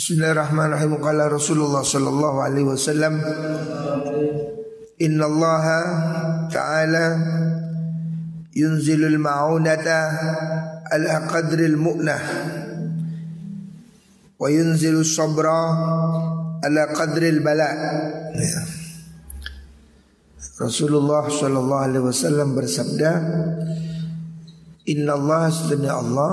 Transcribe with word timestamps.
Bismillahirrahmanirrahim. 0.00 0.96
Qala 0.96 1.28
Rasulullah 1.28 1.84
sallallahu 1.84 2.40
alaihi 2.40 2.64
wasallam 2.64 3.20
Inna 4.96 5.28
Allah 5.28 5.64
Ta'ala 6.48 7.06
yunzilul 8.56 9.20
ma'unata 9.20 10.00
ala 10.88 11.28
qadril 11.28 11.76
mu'nah 11.76 12.22
wa 14.40 14.48
yunzilu 14.48 15.04
sabra 15.04 15.68
ala 16.64 16.82
qadril 16.96 17.44
bala. 17.44 17.68
Ya. 18.40 18.64
Rasulullah 20.64 21.28
sallallahu 21.28 21.84
alaihi 21.84 22.08
wasallam 22.08 22.56
bersabda 22.56 23.10
Inna 24.96 25.12
Allah 25.12 25.52
sedana 25.52 26.00
Allah 26.00 26.32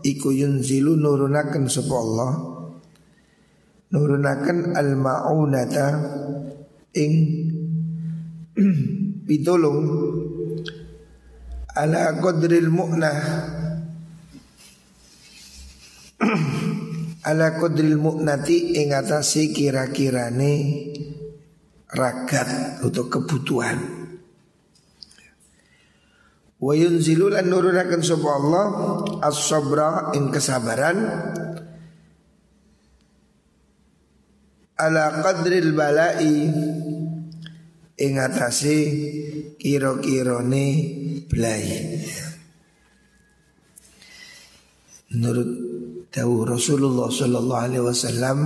iku 0.00 0.32
yunzilu 0.32 0.96
nurunaken 0.96 1.68
sapa 1.68 1.96
Allah 2.00 2.53
nurunaken 3.92 4.78
al 4.78 4.96
maunata 4.96 5.86
ing 6.94 7.12
pitulung 9.26 9.82
ala 11.74 12.14
qadril 12.22 12.70
mu'nah 12.70 13.18
ala 17.28 17.46
qadril 17.58 17.98
mu'nati 17.98 18.78
ing 18.78 18.94
atase 18.94 19.50
kira-kirane 19.50 20.54
ragat 21.94 22.82
untuk 22.82 23.08
kebutuhan. 23.08 23.78
Wa 26.58 26.72
yunzilu 26.72 27.28
lan 27.28 27.50
nurunaken 27.50 28.00
sapa 28.00 28.28
Allah 28.28 28.66
as-sabra 29.20 30.14
ing 30.16 30.32
kesabaran 30.32 30.96
ala 34.74 35.22
qadril 35.22 35.70
balai 35.74 36.50
ing 37.94 38.14
atase 38.18 38.78
kira-kirane 39.58 40.66
belai. 41.30 41.64
Menurut 45.14 45.50
dawuh 46.10 46.42
Rasulullah 46.42 47.06
sallallahu 47.06 47.62
alaihi 47.70 47.84
wasallam 47.86 48.38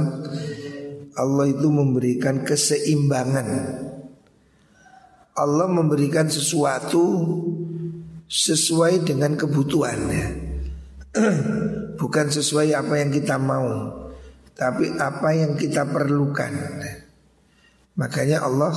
Allah 1.16 1.46
itu 1.50 1.68
memberikan 1.72 2.44
keseimbangan. 2.44 3.48
Allah 5.38 5.66
memberikan 5.66 6.30
sesuatu 6.30 7.02
sesuai 8.28 9.08
dengan 9.08 9.34
kebutuhannya. 9.34 10.26
Bukan 12.00 12.26
sesuai 12.30 12.76
apa 12.76 13.00
yang 13.02 13.10
kita 13.10 13.40
mau, 13.40 13.66
tapi 14.58 14.90
apa 14.98 15.28
yang 15.38 15.54
kita 15.54 15.86
perlukan. 15.86 16.50
Makanya 17.94 18.42
Allah 18.42 18.74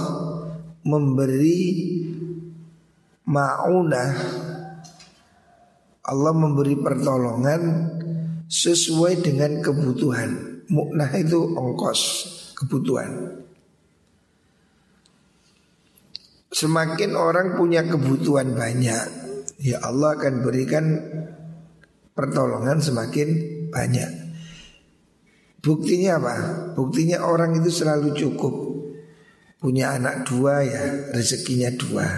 memberi 0.85 1.57
maunah 3.25 4.13
Allah 6.01 6.33
memberi 6.33 6.77
pertolongan 6.77 7.61
sesuai 8.49 9.21
dengan 9.21 9.61
kebutuhan. 9.61 10.61
Muknah 10.67 11.11
itu 11.17 11.39
ongkos 11.55 11.99
kebutuhan. 12.57 13.41
Semakin 16.51 17.15
orang 17.15 17.55
punya 17.55 17.85
kebutuhan 17.87 18.51
banyak, 18.57 19.05
ya 19.63 19.77
Allah 19.79 20.19
akan 20.19 20.43
berikan 20.43 20.85
pertolongan 22.11 22.83
semakin 22.83 23.29
banyak. 23.71 24.20
Buktinya 25.61 26.17
apa? 26.17 26.35
Buktinya 26.73 27.21
orang 27.21 27.61
itu 27.61 27.69
selalu 27.69 28.17
cukup. 28.17 28.53
Punya 29.61 29.93
anak 29.93 30.25
dua 30.25 30.65
ya 30.65 31.13
rezekinya 31.13 31.69
dua. 31.77 32.09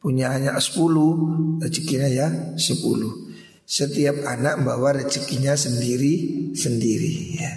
Punya 0.00 0.32
anak 0.32 0.56
sepuluh 0.64 1.36
rezekinya 1.60 2.08
ya 2.08 2.56
sepuluh. 2.56 3.28
Setiap 3.68 4.24
anak 4.24 4.64
bawa 4.64 4.96
rezekinya 4.96 5.52
sendiri-sendiri 5.52 7.14
ya. 7.36 7.52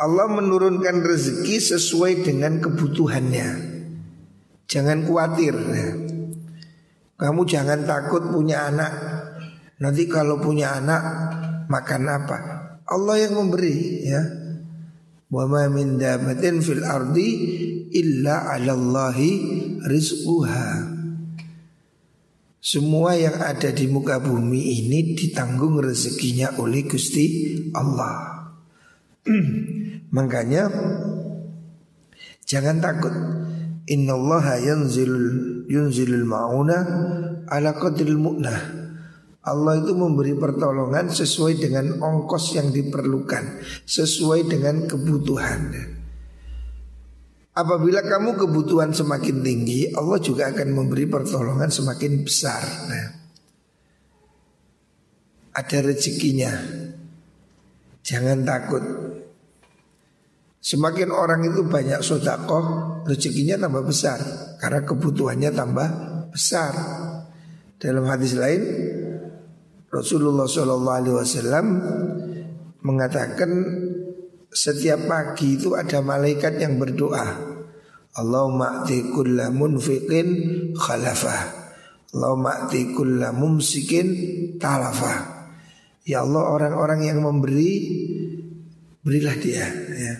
Allah 0.00 0.26
menurunkan 0.26 1.04
rezeki 1.04 1.60
sesuai 1.60 2.24
dengan 2.24 2.56
kebutuhannya. 2.64 3.48
Jangan 4.64 5.04
khawatir 5.04 5.54
ya. 5.54 5.88
Kamu 7.20 7.44
jangan 7.44 7.84
takut 7.84 8.32
punya 8.32 8.64
anak. 8.72 8.92
Nanti 9.76 10.08
kalau 10.08 10.40
punya 10.40 10.80
anak 10.80 11.02
makan 11.68 12.02
apa? 12.08 12.53
Allah 12.84 13.16
yang 13.16 13.40
memberi 13.40 14.04
ya. 14.04 14.22
Wa 15.32 15.48
ma 15.48 15.66
min 15.72 15.96
dabatin 15.96 16.60
fil 16.60 16.84
ardi 16.84 17.28
illa 17.96 18.52
'ala 18.52 18.76
Allahi 18.76 19.32
rizquha. 19.88 20.92
Semua 22.64 23.12
yang 23.12 23.36
ada 23.44 23.68
di 23.76 23.84
muka 23.88 24.20
bumi 24.24 24.80
ini 24.80 25.12
ditanggung 25.12 25.84
rezekinya 25.84 26.56
oleh 26.56 26.88
Gusti 26.88 27.26
Allah. 27.76 28.48
Makanya 30.16 30.72
jangan 32.48 32.80
takut. 32.80 33.12
Innallaha 33.84 34.64
yanzilul 34.64 35.68
yunzilul 35.68 36.24
mauna 36.24 36.78
ala 37.52 37.76
qadril 37.76 38.16
mu'nah. 38.16 38.83
Allah 39.44 39.76
itu 39.76 39.92
memberi 39.92 40.32
pertolongan 40.32 41.12
sesuai 41.12 41.60
dengan 41.60 42.00
ongkos 42.00 42.56
yang 42.56 42.72
diperlukan, 42.72 43.60
sesuai 43.84 44.48
dengan 44.48 44.88
kebutuhan. 44.88 45.92
Apabila 47.54 48.02
kamu 48.02 48.40
kebutuhan 48.40 48.96
semakin 48.96 49.44
tinggi, 49.44 49.92
Allah 49.92 50.18
juga 50.18 50.50
akan 50.50 50.68
memberi 50.74 51.06
pertolongan 51.06 51.70
semakin 51.70 52.24
besar. 52.24 52.62
Nah, 52.88 53.06
ada 55.54 55.78
rezekinya. 55.86 56.50
Jangan 58.02 58.42
takut. 58.42 58.84
Semakin 60.64 61.12
orang 61.12 61.44
itu 61.44 61.62
banyak 61.68 62.00
sodakoh, 62.00 63.04
rezekinya 63.04 63.60
tambah 63.60 63.84
besar 63.84 64.18
karena 64.58 64.80
kebutuhannya 64.82 65.50
tambah 65.52 65.88
besar. 66.32 66.72
Dalam 67.78 68.08
hadis 68.08 68.32
lain, 68.32 68.62
Rasulullah 69.94 70.50
SAW 70.50 71.62
mengatakan 72.82 73.50
setiap 74.50 75.06
pagi 75.06 75.54
itu 75.54 75.78
ada 75.78 76.02
malaikat 76.02 76.58
yang 76.58 76.82
berdoa. 76.82 77.54
Allahumma 78.14 78.82
ati 78.82 79.10
kulla 79.10 79.50
munfiqin 79.54 80.26
khalafah. 80.74 81.42
Allahumma 82.14 82.66
ati 82.66 82.94
kulla 82.94 83.34
mumsikin 83.34 84.06
talafah. 84.58 85.50
Ya 86.06 86.22
Allah 86.22 86.46
orang-orang 86.46 87.10
yang 87.10 87.18
memberi 87.22 87.72
berilah 89.02 89.36
dia 89.38 89.66
ya. 89.94 90.14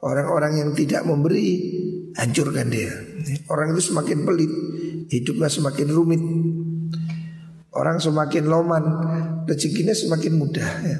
Orang-orang 0.00 0.60
yang 0.60 0.70
tidak 0.72 1.04
memberi 1.04 1.46
hancurkan 2.16 2.72
dia. 2.72 2.92
Orang 3.52 3.76
itu 3.76 3.92
semakin 3.92 4.24
pelit, 4.24 4.52
hidupnya 5.12 5.48
semakin 5.52 5.88
rumit. 5.92 6.22
Orang 7.76 8.00
semakin 8.00 8.48
loman, 8.48 8.84
rezekinya 9.44 9.92
semakin 9.92 10.32
mudah 10.40 10.70
ya. 10.80 10.98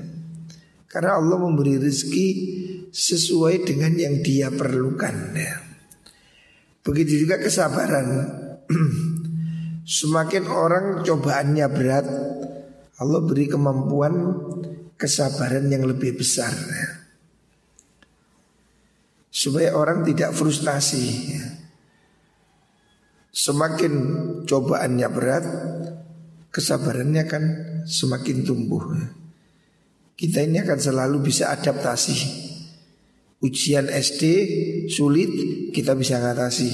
Karena 0.87 1.17
Allah 1.17 1.41
memberi 1.41 1.81
rezeki 1.81 2.29
sesuai 2.93 3.65
dengan 3.65 3.97
yang 3.97 4.21
dia 4.21 4.53
perlukan 4.53 5.17
ya. 5.33 5.57
Begitu 6.85 7.27
juga 7.27 7.41
kesabaran 7.41 8.07
Semakin 9.87 10.51
orang 10.51 11.07
cobaannya 11.07 11.67
berat 11.71 12.07
Allah 12.99 13.21
beri 13.23 13.47
kemampuan 13.47 14.15
kesabaran 14.99 15.71
yang 15.71 15.87
lebih 15.87 16.19
besar 16.19 16.51
ya. 16.51 16.89
Supaya 19.31 19.79
orang 19.79 20.03
tidak 20.03 20.35
frustasi 20.35 21.07
ya. 21.39 21.47
Semakin 23.31 23.93
cobaannya 24.43 25.09
berat 25.13 25.45
Kesabarannya 26.57 27.25
kan 27.29 27.45
semakin 27.85 28.49
tumbuh 28.49 28.97
kita 30.17 30.41
ini 30.41 30.65
akan 30.65 30.81
selalu 30.81 31.29
bisa 31.29 31.53
adaptasi. 31.53 32.49
Ujian 33.45 33.93
SD 33.93 34.23
sulit, 34.89 35.29
kita 35.77 35.93
bisa 35.93 36.17
ngatasi. 36.17 36.73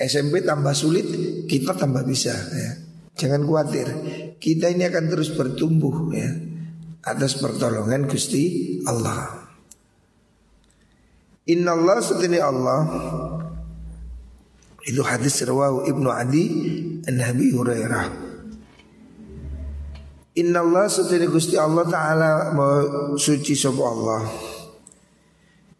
SMP 0.00 0.40
tambah 0.40 0.72
sulit, 0.72 1.04
kita 1.44 1.76
tambah 1.76 2.00
bisa. 2.08 2.32
Ya. 2.32 2.72
Jangan 3.12 3.44
khawatir, 3.44 3.86
kita 4.40 4.72
ini 4.72 4.88
akan 4.88 5.12
terus 5.12 5.36
bertumbuh 5.36 6.16
ya 6.16 6.32
atas 7.04 7.36
pertolongan 7.36 8.08
Gusti 8.08 8.80
Allah. 8.88 9.44
Inna 11.52 11.76
Allah 11.76 12.00
setini 12.00 12.40
Allah 12.40 12.80
itu 14.88 15.04
hadis 15.04 15.44
rawahu 15.44 15.84
Ibnu 15.84 16.08
Adi 16.08 16.44
an 17.04 17.14
Nabi 17.20 17.52
Hurairah 17.52 18.31
Inna 20.32 20.64
Allah 20.64 20.88
sedene 20.88 21.28
Gusti 21.28 21.60
Allah 21.60 21.84
Ta'ala 21.84 22.30
suci 23.20 23.52
sopa 23.52 23.84
Allah. 23.84 24.22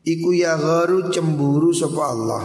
Iku 0.05 0.37
ya 0.37 0.61
garu 0.61 1.09
cemburu 1.09 1.73
sopa 1.73 2.13
Allah. 2.13 2.45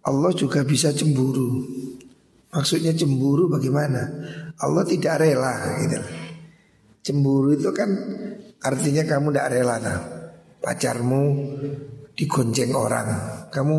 Allah 0.00 0.32
juga 0.32 0.64
bisa 0.64 0.96
cemburu. 0.96 1.60
Maksudnya 2.56 2.96
cemburu 2.96 3.52
bagaimana? 3.52 4.00
Allah 4.64 4.84
tidak 4.88 5.20
rela 5.20 5.76
gitu. 5.84 6.00
Cemburu 7.04 7.52
itu 7.52 7.68
kan 7.76 7.90
artinya 8.64 9.04
kamu 9.04 9.28
tidak 9.32 9.48
rela 9.52 9.76
nah. 9.76 10.00
Pacarmu 10.60 11.22
digonceng 12.12 12.76
orang 12.76 13.08
Kamu 13.48 13.76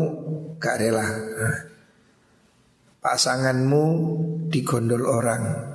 gak 0.58 0.78
rela 0.78 1.06
nah. 1.10 1.58
Pasanganmu 3.02 3.84
digondol 4.46 5.06
orang 5.10 5.71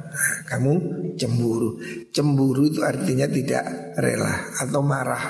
kamu 0.48 0.74
cemburu. 1.20 1.78
Cemburu 2.14 2.70
itu 2.70 2.82
artinya 2.82 3.28
tidak 3.28 3.96
rela 4.00 4.56
atau 4.64 4.82
marah. 4.82 5.26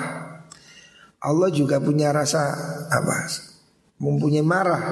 Allah 1.18 1.50
juga 1.50 1.82
punya 1.82 2.14
rasa 2.14 2.54
apa? 2.88 3.26
Mempunyai 3.98 4.46
marah, 4.46 4.82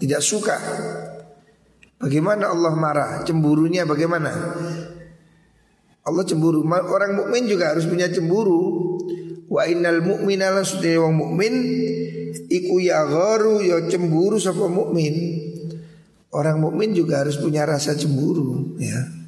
tidak 0.00 0.24
suka. 0.24 0.56
Bagaimana 2.00 2.48
Allah 2.48 2.72
marah? 2.72 3.10
Cemburunya 3.28 3.84
bagaimana? 3.84 4.32
Allah 6.08 6.24
cemburu. 6.24 6.64
Orang 6.64 7.20
mukmin 7.20 7.44
juga 7.44 7.76
harus 7.76 7.84
punya 7.84 8.08
cemburu. 8.08 8.96
Wa 9.48 9.64
innal 9.68 10.00
mu'mina 10.04 10.52
la 10.52 10.60
wong 10.64 11.14
mukmin 11.16 11.54
iku 12.52 12.80
ya 12.84 13.04
gharu 13.04 13.64
ya 13.64 13.84
cemburu 13.88 14.40
sapa 14.40 14.68
mukmin. 14.68 15.44
Orang 16.32 16.60
mukmin 16.60 16.92
juga 16.92 17.24
harus 17.24 17.40
punya 17.40 17.64
rasa 17.64 17.96
cemburu, 17.96 18.76
ya 18.76 19.18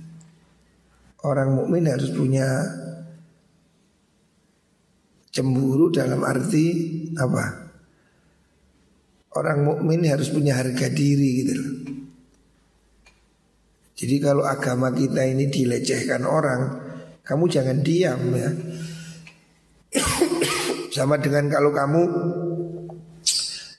orang 1.25 1.53
mukmin 1.53 1.85
harus 1.85 2.09
punya 2.13 2.49
cemburu 5.31 5.93
dalam 5.93 6.25
arti 6.25 6.67
apa? 7.17 7.71
Orang 9.31 9.63
mukmin 9.63 10.03
harus 10.11 10.33
punya 10.33 10.59
harga 10.59 10.91
diri 10.91 11.31
gitu. 11.45 11.55
Jadi 14.01 14.17
kalau 14.19 14.49
agama 14.49 14.91
kita 14.91 15.23
ini 15.29 15.53
dilecehkan 15.53 16.25
orang, 16.25 16.61
kamu 17.23 17.45
jangan 17.47 17.79
diam 17.85 18.21
ya. 18.33 18.51
Sama 20.97 21.21
dengan 21.21 21.47
kalau 21.47 21.71
kamu 21.71 22.03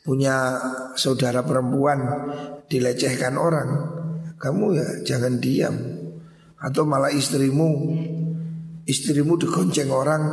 punya 0.05 0.55
saudara 0.95 1.43
perempuan 1.43 1.99
dilecehkan 2.71 3.35
orang, 3.35 3.69
kamu 4.39 4.65
ya 4.77 4.87
jangan 5.03 5.35
diam 5.41 6.00
atau 6.61 6.85
malah 6.85 7.09
istrimu. 7.09 7.97
Istrimu 8.85 9.37
digonceng 9.37 9.89
orang 9.89 10.23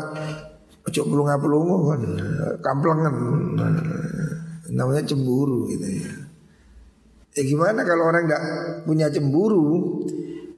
ojo 0.85 1.01
pelunga 1.05 1.37
pelungu 1.41 1.77
kan? 1.93 2.01
Kamplengan. 2.61 3.15
Namanya 4.69 5.03
cemburu 5.09 5.69
gitu 5.73 5.89
ya. 5.89 6.13
Ya 7.37 7.43
gimana 7.45 7.85
kalau 7.89 8.09
orang 8.09 8.29
nggak 8.29 8.45
punya 8.85 9.09
cemburu? 9.09 10.05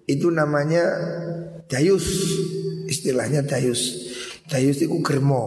Itu 0.06 0.34
namanya 0.34 0.82
dayus. 1.70 2.06
Istilahnya 2.90 3.46
dayus. 3.46 4.10
Dayus 4.50 4.82
itu 4.82 4.98
germo. 5.02 5.42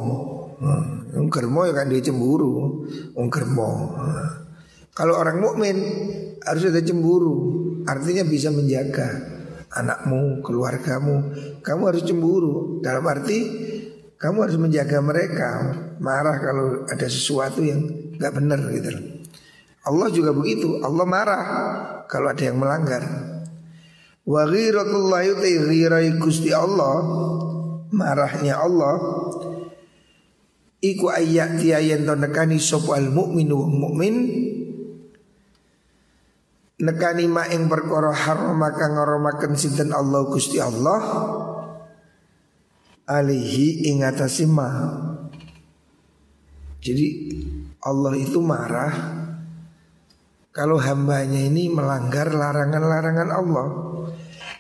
Hmm, 0.63 1.27
germo 1.27 1.67
ya 1.67 1.75
kan 1.75 1.91
dia 1.91 1.99
cemburu 1.99 2.87
um 3.19 3.27
germo. 3.27 3.99
Kalau 4.93 5.17
orang 5.17 5.41
mukmin 5.41 5.75
harus 6.43 6.69
ada 6.69 6.79
cemburu 6.79 7.35
artinya 7.83 8.23
bisa 8.23 8.53
menjaga 8.53 9.32
anakmu, 9.73 10.45
keluargamu, 10.45 11.33
kamu 11.65 11.81
harus 11.89 12.03
cemburu. 12.05 12.79
Dalam 12.79 13.03
arti 13.09 13.39
kamu 14.21 14.37
harus 14.45 14.57
menjaga 14.61 15.03
mereka, 15.03 15.49
marah 15.99 16.37
kalau 16.39 16.87
ada 16.87 17.07
sesuatu 17.09 17.59
yang 17.59 17.81
nggak 18.15 18.33
benar 18.37 18.59
gitu. 18.71 18.89
Allah 19.83 20.07
juga 20.15 20.31
begitu, 20.31 20.79
Allah 20.79 21.03
marah 21.03 21.43
kalau 22.07 22.31
ada 22.31 22.39
yang 22.39 22.55
melanggar. 22.55 23.03
Wa 24.23 24.47
Gusti 26.15 26.55
Allah 26.55 26.95
marahnya 27.91 28.55
Allah 28.57 28.95
iku 30.79 31.11
ayat 31.11 31.59
tiayen 31.59 32.07
to 32.07 32.15
nekani 32.15 32.59
mukminu 33.11 33.67
mukmin 33.67 34.15
nekani 36.83 37.25
ma 37.31 37.47
ing 37.47 37.71
perkara 37.71 38.11
haram 38.11 38.59
maka 38.59 38.91
ngaromaken 38.91 39.55
sinten 39.55 39.95
Allah 39.95 40.27
Gusti 40.27 40.59
Allah? 40.59 41.01
Alihi 43.07 43.87
ing 43.91 44.03
ma. 44.51 44.69
Jadi 46.83 47.07
Allah 47.87 48.13
itu 48.19 48.43
marah 48.43 48.91
kalau 50.51 50.75
hambanya 50.79 51.39
ini 51.39 51.71
melanggar 51.71 52.27
larangan-larangan 52.31 53.29
Allah. 53.31 53.67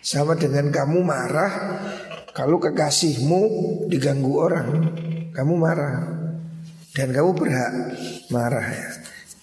Sama 0.03 0.35
dengan 0.35 0.67
kamu 0.67 0.99
marah 0.99 1.51
kalau 2.35 2.59
kekasihmu 2.59 3.41
diganggu 3.87 4.31
orang 4.39 4.67
kamu 5.35 5.53
marah. 5.59 5.95
Dan 6.93 7.09
kamu 7.09 7.31
berhak 7.33 7.73
marah 8.29 8.67
ya. 8.69 8.89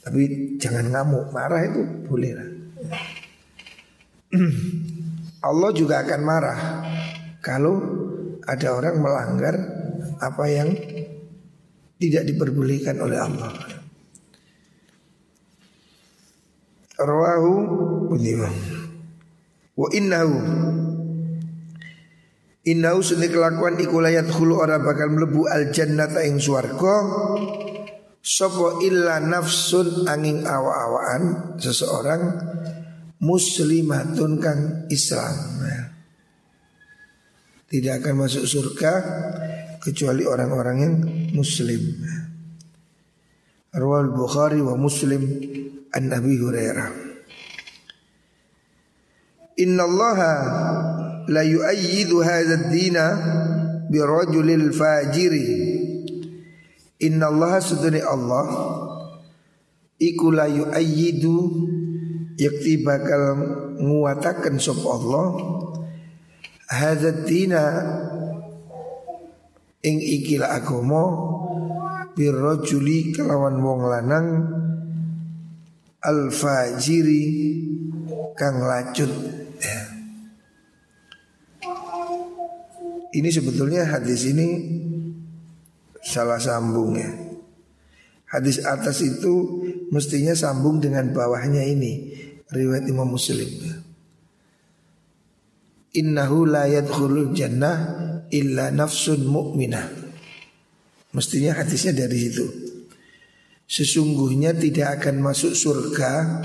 Tapi 0.07 0.57
jangan 0.61 0.87
ngamuk 0.87 1.35
marah 1.35 1.61
itu 1.67 1.83
boleh 2.07 2.33
lah 2.33 2.50
Allah 5.49 5.71
juga 5.73 6.05
akan 6.05 6.21
marah 6.23 6.59
kalau 7.41 7.75
ada 8.45 8.69
orang 8.77 8.97
melanggar 9.01 9.55
apa 10.21 10.45
yang 10.49 10.69
tidak 12.01 12.25
diperbolehkan 12.29 12.97
oleh 13.01 13.19
Allah. 13.21 13.53
Rawahu 17.01 17.53
wa 19.81 19.89
innahu 19.97 20.37
Innahu 22.61 23.01
sunni 23.01 23.33
kelakuan 23.33 23.81
iku 23.81 24.05
layat 24.05 24.29
khulu 24.29 24.61
ora 24.61 24.77
bakal 24.77 25.09
mlebu 25.09 25.49
al 25.49 25.73
jannata 25.73 26.21
ing 26.29 26.37
swarga 26.37 26.95
sapa 28.31 28.79
illa 28.87 29.19
nafsun 29.19 30.07
angin 30.07 30.47
awa-awaan 30.47 31.59
seseorang 31.59 32.23
muslimatun 33.19 34.39
kang 34.39 34.87
Islam. 34.87 35.67
Tidak 37.71 38.03
akan 38.03 38.15
masuk 38.27 38.47
surga 38.47 38.93
kecuali 39.83 40.23
orang-orang 40.27 40.77
yang 40.79 40.95
muslim. 41.35 41.83
Rawal 43.71 44.11
Bukhari 44.11 44.59
wa 44.59 44.75
Muslim 44.75 45.23
an 45.95 46.03
Nabi 46.11 46.35
Hurairah. 46.35 46.91
Inna 49.63 49.87
Allah 49.87 50.19
la 51.31 51.43
yu'ayyidu 51.47 52.19
hadha 52.27 52.59
ad-dina 52.59 53.07
bi 53.87 54.03
rajulil 54.03 54.75
fajiri. 54.75 55.70
Inna 57.01 57.33
Allah 57.33 57.61
sudani 57.65 58.01
Allah 58.05 58.47
iku 59.97 60.33
la 60.33 60.45
yu'ayyidu 60.49 61.37
yakti 62.37 62.85
bakal 62.85 63.41
nguatakan 63.81 64.61
sop 64.61 64.85
Allah 64.85 65.27
hadatina 66.69 67.65
ing 69.81 69.97
ikil 69.97 70.45
agama 70.45 71.05
birrajuli 72.13 73.17
kelawan 73.17 73.57
wong 73.65 73.81
lanang 73.89 74.27
al 76.05 76.29
fajiri 76.33 77.25
kang 78.37 78.61
lacut. 78.61 79.13
Ini 83.11 83.27
sebetulnya 83.27 83.91
hadis 83.91 84.23
ini 84.31 84.49
salah 86.05 86.41
sambung 86.41 86.97
ya. 86.97 87.11
Hadis 88.31 88.63
atas 88.63 89.03
itu 89.03 89.65
mestinya 89.91 90.33
sambung 90.39 90.79
dengan 90.79 91.11
bawahnya 91.11 91.67
ini 91.67 92.15
riwayat 92.51 92.87
Imam 92.87 93.11
Muslim. 93.11 93.51
Innahu 95.91 96.47
la 96.47 96.71
yadkhulul 96.71 97.35
jannah 97.35 97.79
illa 98.31 98.71
nafsun 98.71 99.27
mu'minah. 99.27 99.87
Mestinya 101.11 101.59
hadisnya 101.59 102.07
dari 102.07 102.19
situ. 102.23 102.47
Sesungguhnya 103.67 104.55
tidak 104.55 105.03
akan 105.03 105.27
masuk 105.27 105.55
surga 105.59 106.43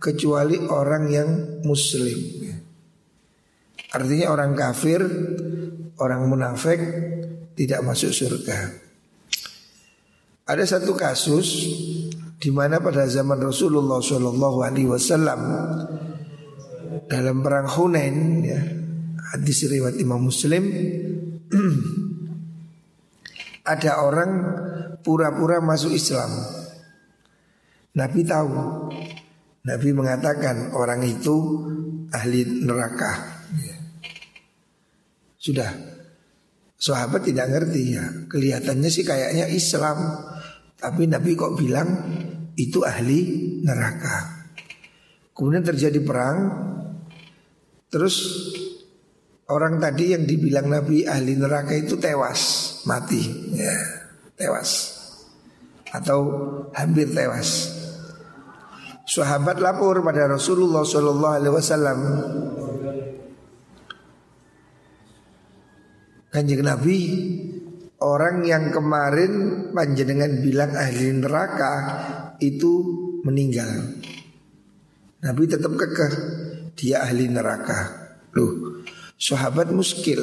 kecuali 0.00 0.60
orang 0.60 1.04
yang 1.12 1.28
muslim. 1.64 2.20
Artinya 3.92 4.32
orang 4.32 4.52
kafir, 4.56 5.00
orang 6.00 6.28
munafik 6.28 6.80
tidak 7.54 7.80
masuk 7.86 8.10
surga. 8.10 8.82
Ada 10.44 10.76
satu 10.76 10.92
kasus 10.92 11.48
di 12.36 12.50
mana 12.52 12.82
pada 12.82 13.08
zaman 13.08 13.40
Rasulullah 13.40 14.02
Shallallahu 14.02 14.58
Alaihi 14.60 14.90
Wasallam 14.90 15.40
dalam 17.08 17.40
perang 17.40 17.66
Hunain 17.72 18.16
ya, 18.44 18.60
Hadis 19.32 19.64
riwayat 19.66 19.96
Imam 19.96 20.20
Muslim 20.20 20.62
Ada 23.64 24.04
orang 24.04 24.30
pura-pura 25.00 25.64
masuk 25.64 25.96
Islam. 25.96 26.28
Nabi 27.96 28.20
tahu. 28.28 28.52
Nabi 29.64 29.88
mengatakan 29.96 30.76
orang 30.76 31.00
itu 31.08 31.64
ahli 32.12 32.44
neraka. 32.60 33.40
Sudah 35.40 35.72
Sahabat 36.84 37.24
tidak 37.24 37.48
ngerti 37.48 37.96
ya 37.96 38.04
Kelihatannya 38.28 38.90
sih 38.92 39.08
kayaknya 39.08 39.48
Islam 39.48 39.96
Tapi 40.76 41.08
Nabi 41.08 41.32
kok 41.32 41.56
bilang 41.56 41.88
itu 42.60 42.84
ahli 42.84 43.20
neraka 43.64 44.44
Kemudian 45.32 45.64
terjadi 45.64 45.96
perang 46.04 46.38
Terus 47.88 48.16
orang 49.46 49.78
tadi 49.78 50.18
yang 50.18 50.26
dibilang 50.26 50.66
Nabi 50.66 51.06
ahli 51.06 51.38
neraka 51.38 51.78
itu 51.78 51.94
tewas, 51.94 52.82
mati, 52.90 53.22
ya, 53.54 53.76
tewas. 54.34 54.98
Atau 55.94 56.20
hampir 56.74 57.14
tewas. 57.14 57.70
Sahabat 59.06 59.62
lapor 59.62 60.02
pada 60.02 60.26
Rasulullah 60.26 60.82
Wasallam. 60.82 61.98
Kanjeng 66.34 66.66
Nabi 66.66 66.98
Orang 68.02 68.42
yang 68.42 68.74
kemarin 68.74 69.32
panjenengan 69.70 70.42
bilang 70.42 70.74
ahli 70.74 71.14
neraka 71.14 71.72
itu 72.42 72.82
meninggal 73.22 73.70
Nabi 75.22 75.42
tetap 75.46 75.72
kekeh 75.72 76.12
dia 76.74 77.06
ahli 77.06 77.30
neraka 77.30 78.04
Loh, 78.34 78.82
sahabat 79.14 79.70
muskil. 79.70 80.20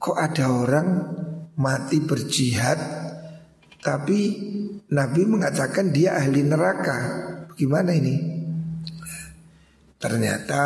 Kok 0.00 0.16
ada 0.16 0.46
orang 0.48 0.88
mati 1.58 2.00
berjihad 2.00 2.78
tapi 3.82 4.18
Nabi 4.88 5.22
mengatakan 5.26 5.90
dia 5.90 6.16
ahli 6.16 6.46
neraka. 6.46 6.98
Bagaimana 7.52 7.90
ini? 7.92 8.16
Ternyata 10.00 10.62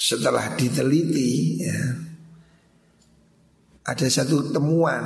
setelah 0.00 0.56
diteliti 0.56 1.60
ya, 1.60 1.80
ada 3.84 4.06
satu 4.08 4.48
temuan 4.48 5.04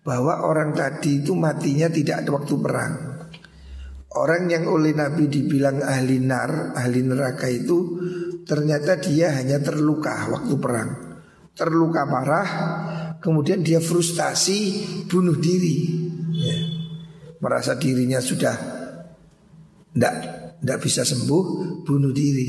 bahwa 0.00 0.48
orang 0.48 0.72
tadi 0.72 1.20
itu 1.20 1.36
matinya 1.36 1.92
tidak 1.92 2.24
ada 2.24 2.30
waktu 2.32 2.54
perang. 2.56 2.94
Orang 4.16 4.48
yang 4.48 4.64
oleh 4.64 4.96
Nabi 4.96 5.28
dibilang 5.28 5.84
ahli 5.84 6.24
nar, 6.24 6.72
ahli 6.72 7.04
neraka 7.04 7.52
itu 7.52 8.00
ternyata 8.48 8.96
dia 8.96 9.36
hanya 9.36 9.60
terluka 9.60 10.32
waktu 10.32 10.54
perang. 10.56 10.90
Terluka 11.52 12.08
parah, 12.08 12.48
kemudian 13.20 13.60
dia 13.60 13.76
frustasi 13.76 14.88
bunuh 15.04 15.36
diri. 15.36 15.76
Ya. 16.32 16.56
Merasa 17.44 17.76
dirinya 17.76 18.24
sudah 18.24 18.56
tidak 19.92 20.78
bisa 20.80 21.04
sembuh, 21.04 21.44
bunuh 21.84 22.12
diri. 22.12 22.48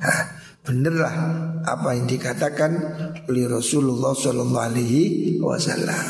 Nah, 0.00 0.37
benerlah 0.68 1.16
apa 1.64 1.96
yang 1.96 2.04
dikatakan 2.04 2.72
oleh 3.24 3.48
Rasulullah 3.48 4.12
Shallallahu 4.12 4.66
Alaihi 4.68 5.40
Wasallam 5.40 6.04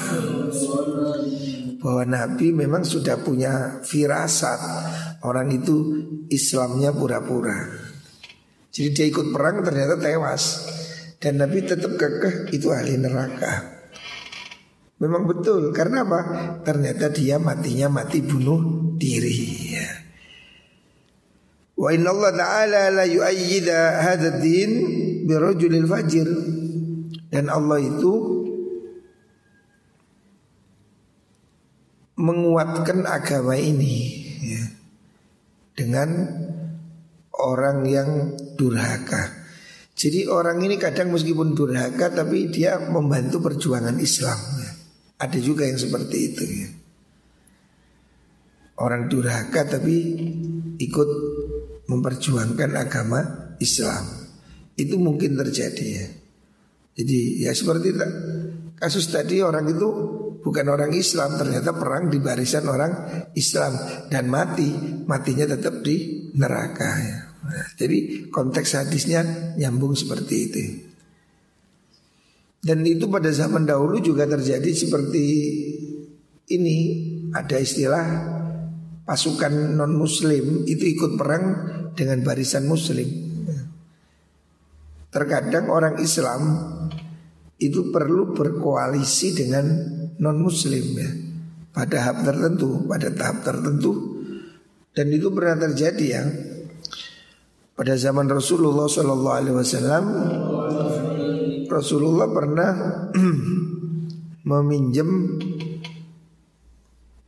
bahwa 1.79 2.03
Nabi 2.03 2.51
memang 2.51 2.83
sudah 2.83 3.23
punya 3.23 3.79
firasat 3.87 4.59
orang 5.23 5.55
itu 5.55 5.77
Islamnya 6.27 6.91
pura-pura. 6.91 7.71
Jadi 8.75 8.89
dia 8.91 9.07
ikut 9.07 9.31
perang 9.31 9.63
ternyata 9.63 9.95
tewas 9.95 10.67
dan 11.23 11.39
Nabi 11.39 11.63
tetap 11.63 11.95
kekeh 11.95 12.51
itu 12.51 12.75
ahli 12.75 12.99
neraka. 12.99 13.79
Memang 14.99 15.31
betul 15.31 15.71
karena 15.71 16.03
apa? 16.03 16.21
Ternyata 16.67 17.15
dia 17.15 17.39
matinya 17.39 18.03
mati 18.03 18.19
bunuh 18.27 18.91
diri. 18.99 19.39
Ya. 19.79 20.08
Wa 21.79 21.95
inna 21.95 22.11
Allah 22.11 22.33
Ta'ala 22.35 22.83
la 22.91 23.05
yu'ayyida 23.07 24.03
hadha 24.03 24.43
din 24.43 24.71
birajulil 25.31 25.87
fajir 25.87 26.27
Dan 27.31 27.47
Allah 27.47 27.79
itu 27.79 28.39
menguatkan 32.19 33.07
agama 33.07 33.55
ini 33.55 34.27
ya, 34.43 34.65
dengan 35.79 36.27
orang 37.39 37.87
yang 37.87 38.35
durhaka. 38.59 39.47
Jadi 39.95 40.27
orang 40.27 40.59
ini 40.63 40.79
kadang 40.79 41.15
meskipun 41.15 41.55
durhaka 41.55 42.11
tapi 42.11 42.51
dia 42.51 42.79
membantu 42.79 43.39
perjuangan 43.39 43.95
Islam. 44.03 44.35
Ya. 44.35 44.71
Ada 45.23 45.39
juga 45.39 45.67
yang 45.67 45.79
seperti 45.79 46.17
itu 46.35 46.43
ya. 46.43 46.69
Orang 48.79 49.11
durhaka 49.11 49.67
tapi 49.67 49.97
ikut 50.79 51.11
memperjuangkan 51.89 52.71
agama 52.77 53.21
Islam. 53.59 54.05
Itu 54.79 55.01
mungkin 55.01 55.35
terjadi 55.35 55.87
ya. 55.89 56.09
Jadi 56.99 57.19
ya 57.43 57.51
seperti 57.55 57.95
kasus 58.79 59.11
tadi 59.11 59.43
orang 59.43 59.71
itu 59.71 59.89
bukan 60.43 60.67
orang 60.71 60.95
Islam 60.95 61.35
ternyata 61.39 61.75
perang 61.75 62.11
di 62.11 62.19
barisan 62.23 62.67
orang 62.67 62.93
Islam 63.35 63.75
dan 64.11 64.31
mati 64.31 64.69
matinya 65.07 65.49
tetap 65.49 65.83
di 65.83 66.29
neraka 66.35 66.91
ya. 66.99 67.19
Nah, 67.39 67.67
jadi 67.79 68.29
konteks 68.29 68.77
hadisnya 68.77 69.55
nyambung 69.57 69.95
seperti 69.95 70.37
itu. 70.37 70.63
Dan 72.59 72.83
itu 72.83 73.07
pada 73.07 73.31
zaman 73.31 73.63
dahulu 73.63 74.03
juga 74.03 74.27
terjadi 74.27 74.67
seperti 74.75 75.27
ini 76.51 76.77
ada 77.31 77.57
istilah 77.63 78.07
pasukan 79.07 79.79
non 79.79 79.95
muslim 79.95 80.67
itu 80.67 80.85
ikut 80.99 81.15
perang 81.15 81.45
dengan 81.99 82.23
barisan 82.23 82.71
muslim. 82.71 83.11
Terkadang 85.11 85.67
orang 85.67 85.99
Islam 85.99 86.43
itu 87.59 87.91
perlu 87.91 88.39
berkoalisi 88.39 89.35
dengan 89.35 89.67
non 90.23 90.39
muslim 90.39 90.85
ya. 90.95 91.11
Pada 91.75 91.99
tahap 91.99 92.23
tertentu, 92.23 92.87
pada 92.87 93.11
tahap 93.11 93.43
tertentu. 93.43 93.93
Dan 94.95 95.11
itu 95.11 95.35
pernah 95.35 95.67
terjadi 95.67 96.07
ya. 96.07 96.23
Pada 97.75 97.95
zaman 97.99 98.27
Rasulullah 98.31 98.87
Wasallam 98.91 100.05
Rasulullah 101.67 102.27
pernah 102.31 102.71
meminjam 104.51 105.39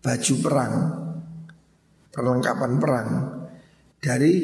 baju 0.00 0.34
perang 0.42 0.74
perlengkapan 2.10 2.72
perang 2.82 3.08
dari 4.00 4.34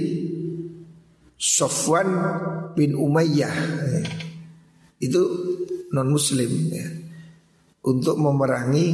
Sofwan 1.37 2.09
bin 2.73 2.97
Umayyah 2.97 3.57
itu 5.01 5.21
non 5.93 6.09
muslim 6.09 6.53
ya 6.73 6.89
untuk 7.87 8.17
memerangi 8.19 8.87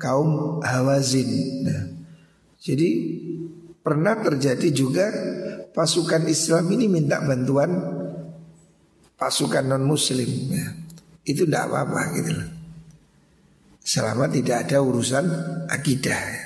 kaum 0.00 0.62
Hawazin. 0.62 1.30
Nah, 1.66 1.82
jadi 2.62 2.88
pernah 3.82 4.16
terjadi 4.22 4.68
juga 4.70 5.10
pasukan 5.74 6.24
Islam 6.30 6.70
ini 6.72 6.86
minta 6.86 7.18
bantuan 7.20 7.70
pasukan 9.18 9.66
non 9.66 9.84
Muslim. 9.84 10.30
Ya. 10.48 10.66
Itu 11.26 11.44
tidak 11.44 11.68
apa-apa 11.68 12.00
gitu. 12.16 12.32
Selama 13.84 14.30
tidak 14.30 14.68
ada 14.68 14.80
urusan 14.80 15.26
akidah. 15.68 16.20
Ya. 16.20 16.39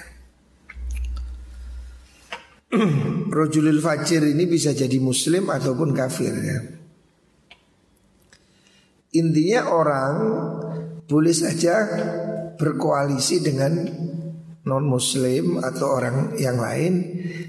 Rojulil 3.37 3.81
fajir 3.81 4.23
ini 4.25 4.45
bisa 4.47 4.75
jadi 4.75 4.99
muslim 4.99 5.51
ataupun 5.51 5.95
kafir 5.95 6.35
ya. 6.35 6.59
Intinya 9.15 9.71
orang 9.71 10.13
boleh 11.07 11.35
saja 11.35 11.87
berkoalisi 12.59 13.45
dengan 13.45 13.73
non 14.65 14.85
muslim 14.89 15.61
atau 15.61 15.87
orang 15.93 16.35
yang 16.41 16.59
lain 16.59 16.95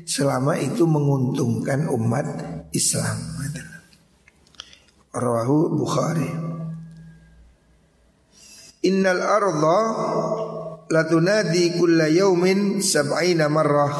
selama 0.03 0.59
itu 0.59 0.85
menguntungkan 0.85 1.87
umat 1.89 2.27
Islam. 2.75 3.17
Rawahu 5.15 5.79
Bukhari. 5.79 6.27
Innal 8.83 9.23
arda 9.23 9.79
latunadi 10.91 11.79
kulla 11.79 12.11
yaumin 12.11 12.83
sab'ina 12.83 13.47
marrah. 13.47 13.95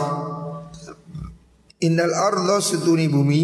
Innal 1.86 2.18
arda 2.18 2.58
setuni 2.58 3.06
bumi. 3.06 3.42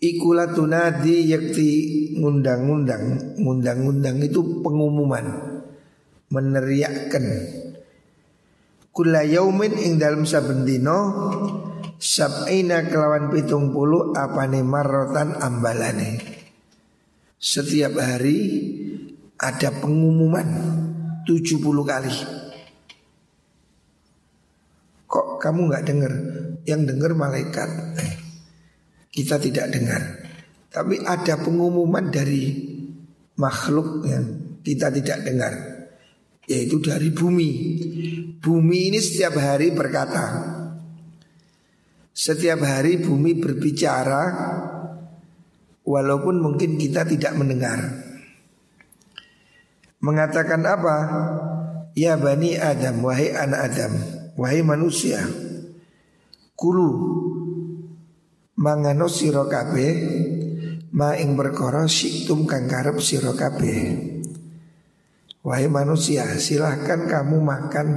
Ikulah 0.00 0.52
tunadi 0.52 1.24
yakti 1.32 1.70
ngundang-ngundang. 2.20 3.36
Ngundang-ngundang 3.40 4.20
itu 4.20 4.60
pengumuman. 4.60 5.26
Meneriakkan. 6.28 7.24
Kula 8.92 9.24
yaumin 9.24 9.80
ing 9.80 9.96
dalam 9.96 10.28
saben 10.28 10.66
dino 10.66 10.98
Sab'ina 12.00 12.88
kelawan 12.88 13.28
pitung 13.28 13.76
puluh 13.76 14.16
apane 14.16 14.64
marrotan 14.64 15.36
ambalane. 15.36 16.16
Setiap 17.36 17.96
hari 17.96 18.38
ada 19.40 19.72
pengumuman 19.80 20.48
70 21.24 21.60
kali 21.60 22.39
Kok 25.10 25.42
kamu 25.42 25.60
nggak 25.74 25.84
dengar? 25.90 26.12
Yang 26.62 26.94
dengar 26.94 27.10
malaikat 27.18 27.66
Kita 29.10 29.42
tidak 29.42 29.74
dengar 29.74 29.98
Tapi 30.70 31.02
ada 31.02 31.34
pengumuman 31.42 32.14
dari 32.14 32.54
makhluk 33.34 34.06
yang 34.06 34.24
kita 34.62 34.94
tidak 34.94 35.26
dengar 35.26 35.52
Yaitu 36.46 36.78
dari 36.78 37.10
bumi 37.10 37.50
Bumi 38.38 38.94
ini 38.94 39.02
setiap 39.02 39.34
hari 39.34 39.74
berkata 39.74 40.56
setiap 42.10 42.60
hari 42.66 43.00
bumi 43.00 43.38
berbicara 43.38 44.22
Walaupun 45.82 46.38
mungkin 46.38 46.78
kita 46.78 47.02
tidak 47.02 47.34
mendengar 47.34 47.80
Mengatakan 50.04 50.62
apa? 50.64 50.96
Ya 51.98 52.14
Bani 52.14 52.54
Adam, 52.54 53.02
wahai 53.02 53.34
anak 53.34 53.60
Adam 53.72 54.19
Wahai 54.40 54.64
manusia 54.64 55.20
Kulu 56.56 56.88
Mangano 58.56 59.04
sirokabe 59.04 59.88
Ma 60.96 61.12
ing 61.20 61.36
berkoro 61.36 61.84
siktum 61.84 62.48
kang 62.48 62.64
karep 62.64 62.96
sirokabe 63.04 64.00
Wahai 65.44 65.68
manusia 65.68 66.24
silahkan 66.40 67.04
kamu 67.04 67.36
makan 67.36 67.88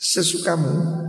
sesukamu 0.00 1.04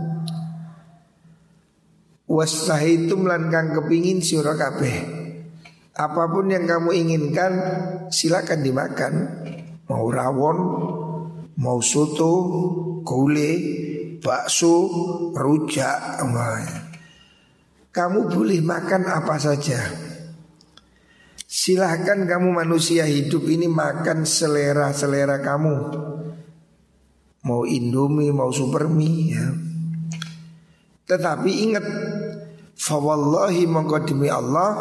Wastahitum 2.30 3.26
kang 3.26 3.74
kepingin 3.74 4.22
kabeh. 4.22 4.96
Apa 5.98 6.30
pun 6.30 6.46
yang 6.46 6.62
kamu 6.62 6.94
inginkan 6.94 7.52
silakan 8.06 8.62
dimakan. 8.62 9.14
Mau 9.90 10.06
rawon, 10.06 10.58
mau 11.58 11.82
soto, 11.82 12.32
gule, 13.02 13.52
bakso, 14.20 14.88
rujak. 15.34 16.22
Kamu 17.90 18.20
boleh 18.30 18.60
makan 18.62 19.02
apa 19.10 19.34
saja. 19.40 19.80
Silahkan 21.50 22.30
kamu 22.30 22.54
manusia 22.62 23.02
hidup 23.02 23.42
ini 23.50 23.66
makan 23.66 24.22
selera-selera 24.22 25.42
kamu. 25.42 25.76
Mau 27.42 27.66
indomie, 27.66 28.30
mau 28.30 28.54
super 28.54 28.86
mie 28.86 29.34
ya. 29.34 29.46
Tetapi 31.10 31.50
ingat 31.50 31.86
Fawallahi 32.80 33.66
mongko 33.66 33.98
demi 34.06 34.30
Allah 34.30 34.72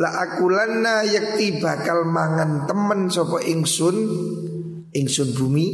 La 0.00 0.10
akulanna 0.24 1.04
yakti 1.04 1.60
bakal 1.60 2.08
mangan 2.08 2.64
temen 2.64 3.12
sopo 3.12 3.36
ingsun 3.38 3.96
Ingsun 4.90 5.28
bumi 5.36 5.68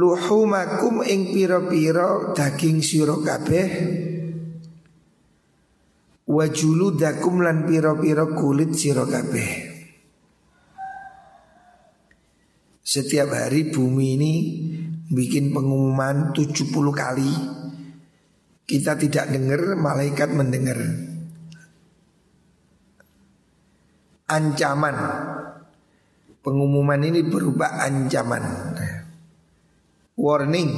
Luhumakum 0.00 1.04
ing 1.04 1.28
piro-piro 1.36 2.32
daging 2.32 2.80
siro 2.80 3.20
kabeh 3.20 3.68
Wajulu 6.24 6.96
dakum 6.96 7.44
lan 7.44 7.68
piro-piro 7.68 8.32
kulit 8.32 8.72
siro 8.72 9.04
kabeh 9.04 9.68
Setiap 12.80 13.28
hari 13.28 13.68
bumi 13.68 14.06
ini 14.16 14.32
bikin 15.12 15.52
pengumuman 15.52 16.32
70 16.32 16.64
kali 16.96 17.60
kita 18.70 18.94
tidak 18.94 19.34
dengar, 19.34 19.74
malaikat 19.74 20.30
mendengar. 20.30 20.78
Ancaman. 24.30 24.96
Pengumuman 26.38 27.02
ini 27.02 27.26
berupa 27.26 27.82
ancaman. 27.82 28.78
Warning. 30.20 30.72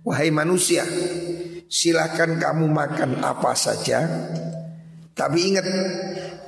Wahai 0.00 0.32
manusia, 0.32 0.86
silakan 1.68 2.40
kamu 2.40 2.72
makan 2.72 3.20
apa 3.20 3.52
saja. 3.52 4.06
Tapi 5.12 5.38
ingat, 5.52 5.66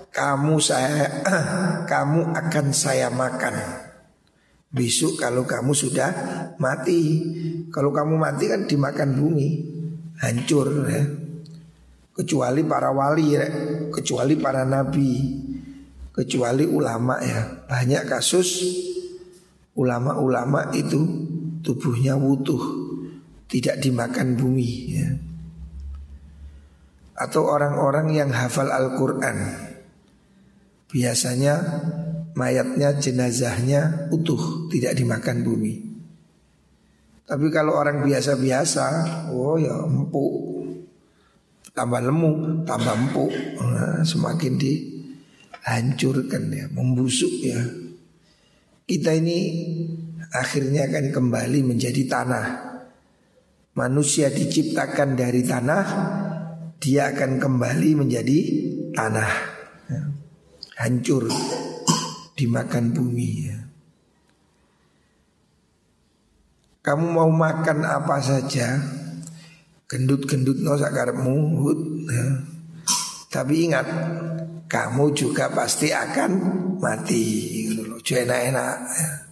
kamu 0.08 0.56
saya 0.56 1.20
kamu 1.92 2.32
akan 2.32 2.66
saya 2.72 3.12
makan. 3.12 3.84
Besok 4.68 5.20
kalau 5.20 5.48
kamu 5.48 5.72
sudah 5.72 6.10
mati 6.60 7.00
Kalau 7.68 7.88
kamu 7.92 8.20
mati 8.20 8.48
kan 8.48 8.64
dimakan 8.64 9.16
bumi 9.16 9.46
hancur 10.24 10.88
ya. 10.88 11.04
Kecuali 12.16 12.64
para 12.64 12.90
wali 12.90 13.36
ya, 13.36 13.44
kecuali 13.92 14.34
para 14.34 14.64
nabi, 14.64 15.38
kecuali 16.10 16.64
ulama 16.64 17.20
ya. 17.20 17.68
Banyak 17.68 18.08
kasus 18.08 18.64
ulama-ulama 19.78 20.74
itu 20.74 20.98
tubuhnya 21.62 22.14
wutuh, 22.18 22.62
tidak 23.48 23.80
dimakan 23.80 24.36
bumi 24.36 24.70
ya. 24.94 25.08
Atau 27.18 27.50
orang-orang 27.50 28.14
yang 28.14 28.30
hafal 28.30 28.70
Al-Qur'an. 28.70 29.66
Biasanya 30.88 31.54
mayatnya 32.38 32.94
jenazahnya 32.96 34.08
utuh, 34.14 34.70
tidak 34.70 34.94
dimakan 34.94 35.42
bumi. 35.42 35.74
Tapi 37.28 37.52
kalau 37.52 37.76
orang 37.76 38.08
biasa-biasa, 38.08 38.86
oh 39.36 39.60
ya 39.60 39.84
empuk. 39.84 40.32
Tambah 41.76 42.00
lemu, 42.08 42.64
tambah 42.64 42.94
empuk. 42.96 43.32
Nah, 43.60 44.00
semakin 44.00 44.56
dihancurkan 44.56 46.48
ya, 46.48 46.72
membusuk 46.72 47.34
ya. 47.44 47.60
Kita 48.88 49.12
ini 49.12 49.38
akhirnya 50.32 50.88
akan 50.88 51.06
kembali 51.12 51.60
menjadi 51.64 52.02
tanah. 52.08 52.46
Manusia 53.78 54.28
diciptakan 54.28 55.14
dari 55.14 55.46
tanah, 55.46 55.84
dia 56.82 57.14
akan 57.14 57.38
kembali 57.38 57.90
menjadi 57.94 58.38
tanah. 58.90 59.32
Ya. 59.88 60.02
Hancur 60.82 61.30
dimakan 62.34 62.94
bumi 62.94 63.30
ya. 63.50 63.58
Kamu 66.82 67.06
mau 67.12 67.28
makan 67.28 67.84
apa 67.84 68.16
saja 68.22 68.80
Gendut-gendut 69.88 70.60
no 70.60 70.76
sakarmu 70.76 71.64
ya. 72.12 72.28
Tapi 73.32 73.54
ingat 73.68 73.88
Kamu 74.68 75.16
juga 75.16 75.48
pasti 75.48 75.88
akan 75.88 76.30
mati 76.76 77.24
gitu 77.72 77.88
enak-enak 77.88 78.76
ya. 78.84 79.27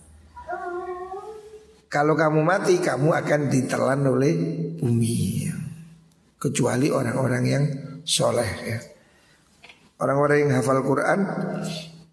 Kalau 1.97 2.13
kamu 2.13 2.45
mati 2.45 2.77
kamu 2.77 3.09
akan 3.09 3.41
ditelan 3.49 4.05
oleh 4.05 4.37
bumi 4.77 5.49
ya. 5.49 5.57
Kecuali 6.37 6.93
orang-orang 6.93 7.45
yang 7.49 7.65
soleh 8.05 8.51
ya. 8.69 8.79
Orang-orang 9.97 10.45
yang 10.45 10.61
hafal 10.61 10.85
Quran 10.85 11.25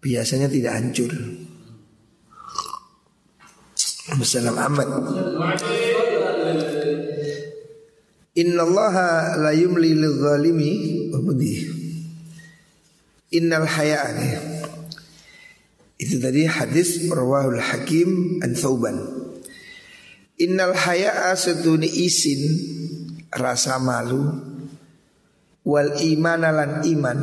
Biasanya 0.00 0.48
tidak 0.48 0.72
hancur. 0.72 1.12
Musallam 4.16 4.56
Ahmad. 4.56 4.88
Inna 8.40 8.64
Allah 8.64 8.94
la 9.36 9.52
yumli 9.52 9.96
lil 9.96 10.16
zalimi 10.16 10.72
Innal 13.36 13.68
haya'ani. 13.68 14.28
Itu 16.00 16.20
tadi 16.20 16.48
hadis 16.48 17.04
Rawahul 17.08 17.60
Hakim 17.60 18.40
an 18.44 18.56
Thauban 18.56 19.23
Innal 20.42 20.74
haya'a 20.74 21.34
setuni 21.38 21.86
isin 21.86 22.42
Rasa 23.30 23.78
malu 23.78 24.22
Wal 25.64 25.96
iman 26.00 26.42
lan 26.42 26.72
iman 26.82 27.18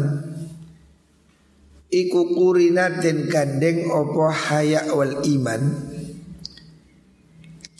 Iku 1.91 2.31
kurina 2.31 2.87
den 3.03 3.27
gandeng 3.27 3.91
opo 3.91 4.31
haya 4.31 4.95
wal 4.95 5.19
iman 5.27 5.91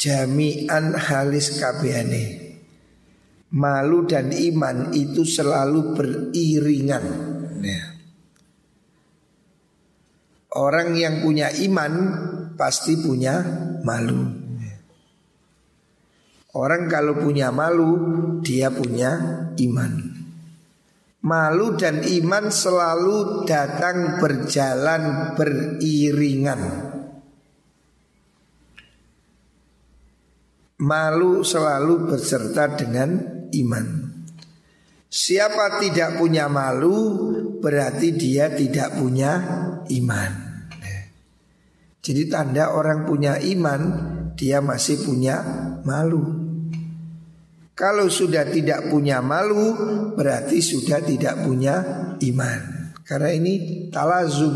jami'an 0.01 0.97
halis 0.97 1.61
kabehane. 1.61 2.25
Malu 3.51 4.07
dan 4.07 4.31
iman 4.33 4.95
itu 4.95 5.27
selalu 5.27 5.93
beriringan. 5.93 7.05
Ya. 7.61 7.83
Orang 10.57 10.95
yang 10.97 11.21
punya 11.21 11.51
iman 11.69 11.93
pasti 12.55 12.97
punya 12.97 13.43
malu. 13.85 14.40
Orang 16.51 16.91
kalau 16.91 17.15
punya 17.15 17.47
malu, 17.47 17.95
dia 18.43 18.67
punya 18.67 19.11
iman. 19.55 19.93
Malu 21.21 21.77
dan 21.79 22.01
iman 22.03 22.51
selalu 22.51 23.47
datang 23.47 24.19
berjalan 24.19 25.31
beriringan. 25.39 26.91
Malu 30.81 31.45
selalu 31.45 32.09
berserta 32.09 32.73
dengan 32.73 33.21
iman 33.53 33.85
Siapa 35.05 35.77
tidak 35.77 36.17
punya 36.17 36.49
malu 36.49 36.97
Berarti 37.61 38.17
dia 38.17 38.49
tidak 38.49 38.97
punya 38.97 39.31
iman 39.85 40.31
Jadi 42.01 42.25
tanda 42.25 42.73
orang 42.73 43.05
punya 43.05 43.37
iman 43.37 43.81
Dia 44.33 44.57
masih 44.65 45.05
punya 45.05 45.37
malu 45.85 46.40
Kalau 47.81 48.13
sudah 48.13 48.45
tidak 48.45 48.93
punya 48.93 49.25
malu 49.25 49.73
Berarti 50.13 50.61
sudah 50.61 51.01
tidak 51.01 51.41
punya 51.41 51.81
iman. 52.21 52.93
Karena 53.01 53.33
ini 53.33 53.53
talazum 53.89 54.53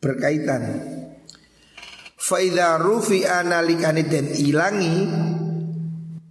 Berkaitan. 0.00 0.88
Faidha 2.16 2.80
rufi 2.80 3.28
analikani 3.28 4.08
dan 4.08 4.32
ilangi 4.32 5.04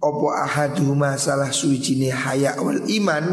Opo 0.02 0.34
ahaduma 0.34 1.14
salah 1.14 1.54
suicini 1.54 2.10
haya 2.10 2.58
wal 2.58 2.82
iman 2.82 3.24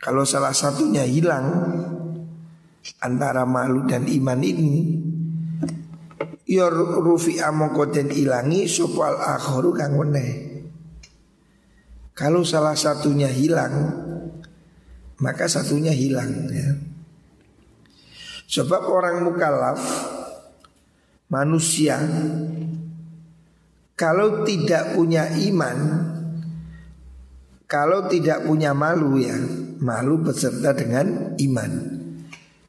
Kalau 0.00 0.24
salah 0.24 0.56
satunya 0.56 1.04
hilang 1.04 1.76
Antara 3.04 3.44
malu 3.44 3.84
dan 3.84 4.08
iman 4.08 4.40
ini 4.40 4.96
Yor 6.48 7.04
rufi 7.04 7.36
amoko 7.36 7.84
ilangi 7.92 8.64
Sopo 8.64 9.04
al 9.04 9.20
akhoru 9.20 9.76
kang 9.76 10.00
weneh 10.00 10.49
Kalau 12.20 12.44
salah 12.44 12.76
satunya 12.76 13.32
hilang 13.32 13.96
Maka 15.20 15.48
satunya 15.48 15.92
hilang 15.92 16.48
ya. 16.52 16.68
Sebab 18.50 18.82
orang 18.88 19.24
mukallaf 19.24 19.80
manusia 21.30 21.94
kalau 23.94 24.42
tidak 24.42 24.98
punya 24.98 25.30
iman 25.46 25.78
kalau 27.70 28.10
tidak 28.10 28.42
punya 28.42 28.74
malu 28.74 29.14
ya 29.20 29.38
malu 29.78 30.18
beserta 30.18 30.74
dengan 30.74 31.38
iman. 31.38 31.72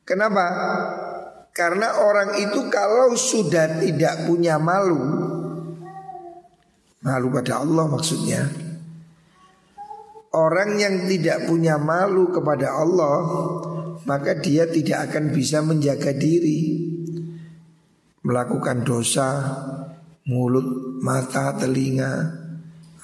Kenapa? 0.06 0.46
Karena 1.50 2.06
orang 2.06 2.38
itu 2.38 2.70
kalau 2.70 3.18
sudah 3.18 3.82
tidak 3.82 4.30
punya 4.30 4.62
malu 4.62 5.02
malu 7.02 7.28
pada 7.34 7.66
Allah 7.66 7.90
maksudnya 7.90 8.71
orang 10.32 10.80
yang 10.80 10.96
tidak 11.08 11.48
punya 11.48 11.76
malu 11.76 12.32
kepada 12.32 12.76
Allah 12.76 13.20
maka 14.08 14.40
dia 14.40 14.66
tidak 14.68 15.12
akan 15.12 15.36
bisa 15.36 15.62
menjaga 15.62 16.16
diri 16.16 16.90
melakukan 18.22 18.86
dosa 18.86 19.28
mulut, 20.30 21.02
mata, 21.02 21.58
telinga 21.58 22.30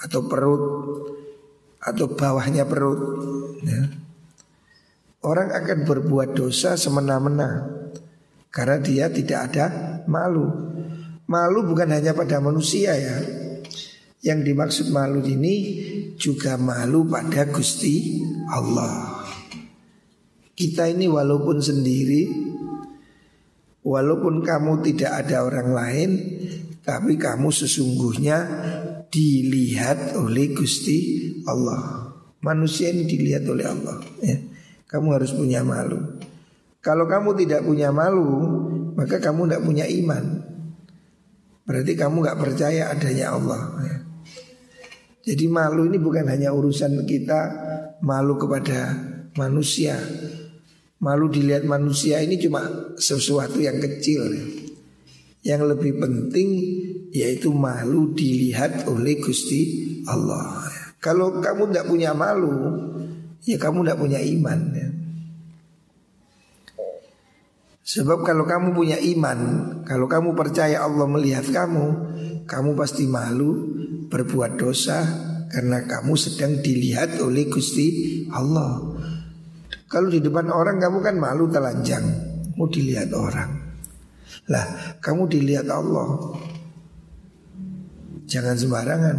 atau 0.06 0.22
perut 0.30 0.64
atau 1.82 2.06
bawahnya 2.14 2.64
perut 2.70 3.02
ya. 3.66 3.84
Orang 5.26 5.50
akan 5.50 5.84
berbuat 5.84 6.38
dosa 6.38 6.78
semena-mena 6.78 7.66
karena 8.54 8.78
dia 8.80 9.06
tidak 9.12 9.52
ada 9.52 9.66
malu. 10.08 10.48
Malu 11.28 11.68
bukan 11.68 11.92
hanya 11.92 12.16
pada 12.16 12.40
manusia 12.40 12.96
ya. 12.96 13.18
Yang 14.26 14.40
dimaksud 14.50 14.88
malu 14.90 15.22
ini 15.22 15.56
juga 16.18 16.58
malu 16.58 17.06
pada 17.06 17.46
Gusti 17.50 18.22
Allah. 18.50 19.18
Kita 20.58 20.90
ini 20.90 21.06
walaupun 21.06 21.62
sendiri 21.62 22.26
Walaupun 23.86 24.42
kamu 24.42 24.82
tidak 24.90 25.22
ada 25.22 25.46
orang 25.46 25.70
lain 25.70 26.10
Tapi 26.82 27.14
kamu 27.14 27.54
sesungguhnya 27.54 28.38
dilihat 29.14 30.18
oleh 30.18 30.58
Gusti 30.58 31.30
Allah 31.46 32.10
Manusia 32.42 32.90
ini 32.90 33.06
dilihat 33.06 33.46
oleh 33.46 33.70
Allah 33.70 34.02
ya. 34.18 34.38
Kamu 34.90 35.14
harus 35.14 35.38
punya 35.38 35.62
malu 35.62 36.18
Kalau 36.82 37.06
kamu 37.06 37.38
tidak 37.38 37.62
punya 37.62 37.94
malu 37.94 38.26
Maka 38.98 39.22
kamu 39.22 39.46
tidak 39.46 39.62
punya 39.62 39.86
iman 39.86 40.42
Berarti 41.70 41.94
kamu 41.94 42.26
gak 42.26 42.40
percaya 42.42 42.90
adanya 42.90 43.38
Allah 43.38 43.62
ya. 43.86 43.98
Jadi 45.28 45.46
malu 45.52 45.92
ini 45.92 46.00
bukan 46.00 46.32
hanya 46.32 46.56
urusan 46.56 47.04
kita 47.04 47.40
Malu 48.00 48.40
kepada 48.40 48.96
manusia. 49.36 50.00
Malu 51.02 51.28
dilihat 51.28 51.66
manusia 51.68 52.24
ini 52.24 52.40
cuma 52.40 52.94
sesuatu 52.96 53.60
yang 53.60 53.82
kecil. 53.84 54.24
Yang 55.44 55.62
lebih 55.76 56.00
penting 56.00 56.50
yaitu 57.12 57.52
malu 57.52 58.14
dilihat 58.14 58.88
oleh 58.88 59.18
Gusti 59.20 59.62
Allah. 60.08 60.64
Kalau 61.02 61.42
kamu 61.44 61.74
tidak 61.74 61.86
punya 61.90 62.12
malu 62.16 62.54
Ya 63.48 63.56
kamu 63.56 63.86
tidak 63.86 64.00
punya 64.02 64.20
iman. 64.20 64.60
Sebab 67.88 68.28
kalau 68.28 68.44
kamu 68.44 68.76
punya 68.76 69.00
iman 69.00 69.40
Kalau 69.88 70.12
kamu 70.12 70.36
percaya 70.36 70.84
Allah 70.84 71.08
melihat 71.08 71.48
kamu 71.48 71.86
Kamu 72.44 72.76
pasti 72.76 73.08
malu 73.08 73.78
berbuat 74.08 74.60
dosa 74.60 75.04
Karena 75.48 75.80
kamu 75.88 76.14
sedang 76.20 76.60
dilihat 76.60 77.24
oleh 77.24 77.48
Gusti 77.48 78.20
Allah. 78.36 78.84
Kalau 79.88 80.12
di 80.12 80.20
depan 80.20 80.52
orang 80.52 80.76
kamu 80.76 81.00
kan 81.00 81.16
malu 81.16 81.48
telanjang. 81.48 82.04
Mau 82.60 82.68
dilihat 82.68 83.16
orang. 83.16 83.56
Lah 84.52 85.00
kamu 85.00 85.32
dilihat 85.32 85.72
Allah. 85.72 86.36
Jangan 88.28 88.60
sembarangan. 88.60 89.18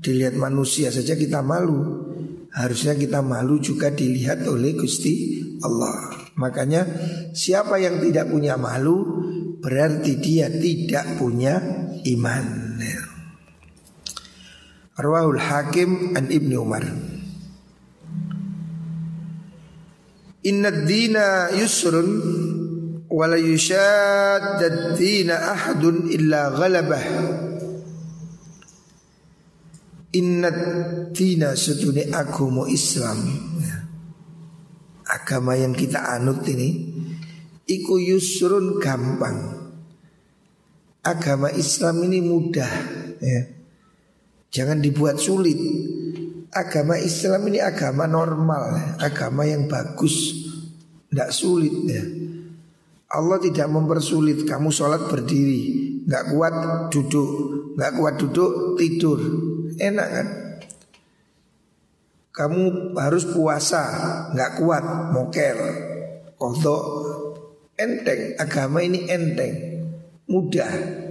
Dilihat 0.00 0.40
manusia 0.40 0.88
saja 0.88 1.12
kita 1.12 1.44
malu. 1.44 2.08
Harusnya 2.56 2.96
kita 2.96 3.20
malu 3.20 3.60
juga 3.60 3.92
dilihat 3.92 4.48
oleh 4.48 4.80
Gusti 4.80 5.44
Allah. 5.60 6.08
Makanya 6.40 6.88
siapa 7.36 7.76
yang 7.76 8.00
tidak 8.00 8.32
punya 8.32 8.56
malu 8.56 9.16
Berarti 9.66 10.20
dia 10.22 10.46
tidak 10.46 11.18
punya 11.18 11.58
iman 12.06 12.65
Arwahul 14.96 15.36
Hakim 15.36 16.16
an 16.16 16.32
Ibni 16.32 16.56
Umar 16.56 16.80
Inna 20.48 20.72
dina 20.72 21.52
yusrun 21.52 22.08
Wala 23.04 23.36
yushaddad 23.36 24.96
dina 24.96 25.52
ahadun 25.52 26.08
illa 26.08 26.48
ghalabah 26.48 27.04
Inna 30.16 30.48
dina 31.12 31.52
setuni 31.52 32.08
agama 32.08 32.64
Islam. 32.64 33.20
Agama 35.04 35.60
yang 35.60 35.76
kita 35.76 36.08
anut 36.08 36.40
ini 36.48 36.72
Iku 37.68 38.00
yusrun 38.00 38.80
gampang 38.80 39.60
Agama 41.04 41.52
Islam 41.52 42.00
ini 42.08 42.24
mudah 42.24 42.72
ya. 43.20 43.55
Jangan 44.50 44.78
dibuat 44.80 45.20
sulit 45.20 45.58
agama 46.56 46.96
Islam 46.96 47.52
ini 47.52 47.60
agama 47.60 48.08
normal, 48.08 48.96
agama 48.96 49.44
yang 49.44 49.68
bagus, 49.68 50.32
tidak 51.12 51.30
sulit 51.36 51.74
ya. 51.84 52.04
Allah 53.12 53.38
tidak 53.38 53.68
mempersulit 53.70 54.48
kamu 54.48 54.72
sholat 54.72 55.06
berdiri, 55.06 55.62
nggak 56.08 56.24
kuat 56.32 56.54
duduk, 56.90 57.30
nggak 57.76 57.92
kuat 57.94 58.14
duduk 58.18 58.80
tidur, 58.80 59.20
enak 59.76 60.08
kan? 60.08 60.28
Kamu 62.36 62.92
harus 63.00 63.24
puasa, 63.30 63.84
nggak 64.32 64.60
kuat 64.60 64.84
mokel, 65.12 65.56
kodok, 66.36 66.84
enteng. 67.80 68.36
Agama 68.36 68.84
ini 68.84 69.08
enteng, 69.08 69.54
mudah. 70.28 71.05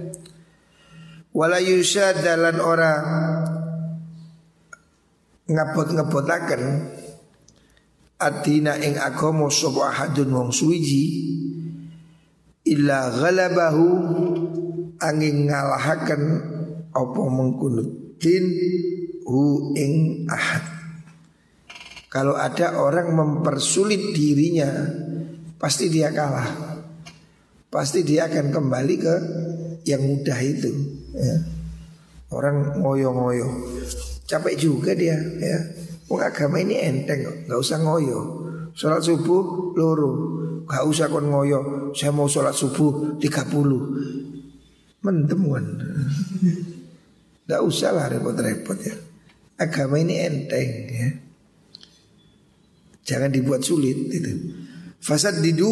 Wala 1.36 1.60
dalan 1.60 2.56
orang 2.64 3.04
ngabot-ngebotaken 5.52 6.62
adina 8.16 8.80
ing 8.80 8.96
agama 8.96 9.52
sapa 9.52 9.92
ahadun 9.92 10.32
wong 10.32 10.48
suwiji 10.48 11.04
illa 12.64 13.12
ghalabahu 13.12 13.84
angin 14.96 15.52
ngalahaken 15.52 16.22
apa 16.96 17.20
mengkuno 17.28 17.84
din 18.16 18.44
hu 19.28 19.76
ing 19.76 20.24
ahad. 20.32 20.64
Kalau 22.08 22.32
ada 22.32 22.80
orang 22.80 23.12
mempersulit 23.12 24.16
dirinya 24.16 24.72
pasti 25.60 25.92
dia 25.92 26.08
kalah. 26.16 26.80
Pasti 27.68 28.00
dia 28.08 28.24
akan 28.24 28.56
kembali 28.56 28.94
ke 28.96 29.14
yang 29.84 30.00
mudah 30.00 30.40
itu 30.40 30.95
ya. 31.16 31.36
orang 32.30 32.76
ngoyo-ngoyo 32.78 33.48
capek 34.26 34.54
juga 34.58 34.92
dia 34.92 35.16
ya. 35.40 35.58
Wong 36.06 36.22
agama 36.22 36.62
ini 36.62 36.78
enteng 36.78 37.26
nggak 37.46 37.58
usah 37.58 37.82
ngoyo. 37.82 38.46
Sholat 38.76 39.00
subuh 39.02 39.72
loro, 39.74 40.12
nggak 40.68 40.84
usah 40.86 41.10
kon 41.10 41.32
ngoyo. 41.32 41.90
Saya 41.96 42.12
mau 42.14 42.30
sholat 42.30 42.54
subuh 42.54 43.18
30 43.18 45.02
Mendem 45.02 45.42
kan. 45.50 45.66
Tidak 47.46 47.62
usah 47.62 47.94
lah 47.94 48.10
repot-repot 48.10 48.74
ya 48.82 48.94
Agama 49.54 50.02
ini 50.02 50.18
enteng 50.18 50.70
ya 50.90 51.08
Jangan 53.06 53.30
dibuat 53.30 53.62
sulit 53.62 54.10
itu. 54.10 54.50
Fasad 54.98 55.38
didu 55.38 55.70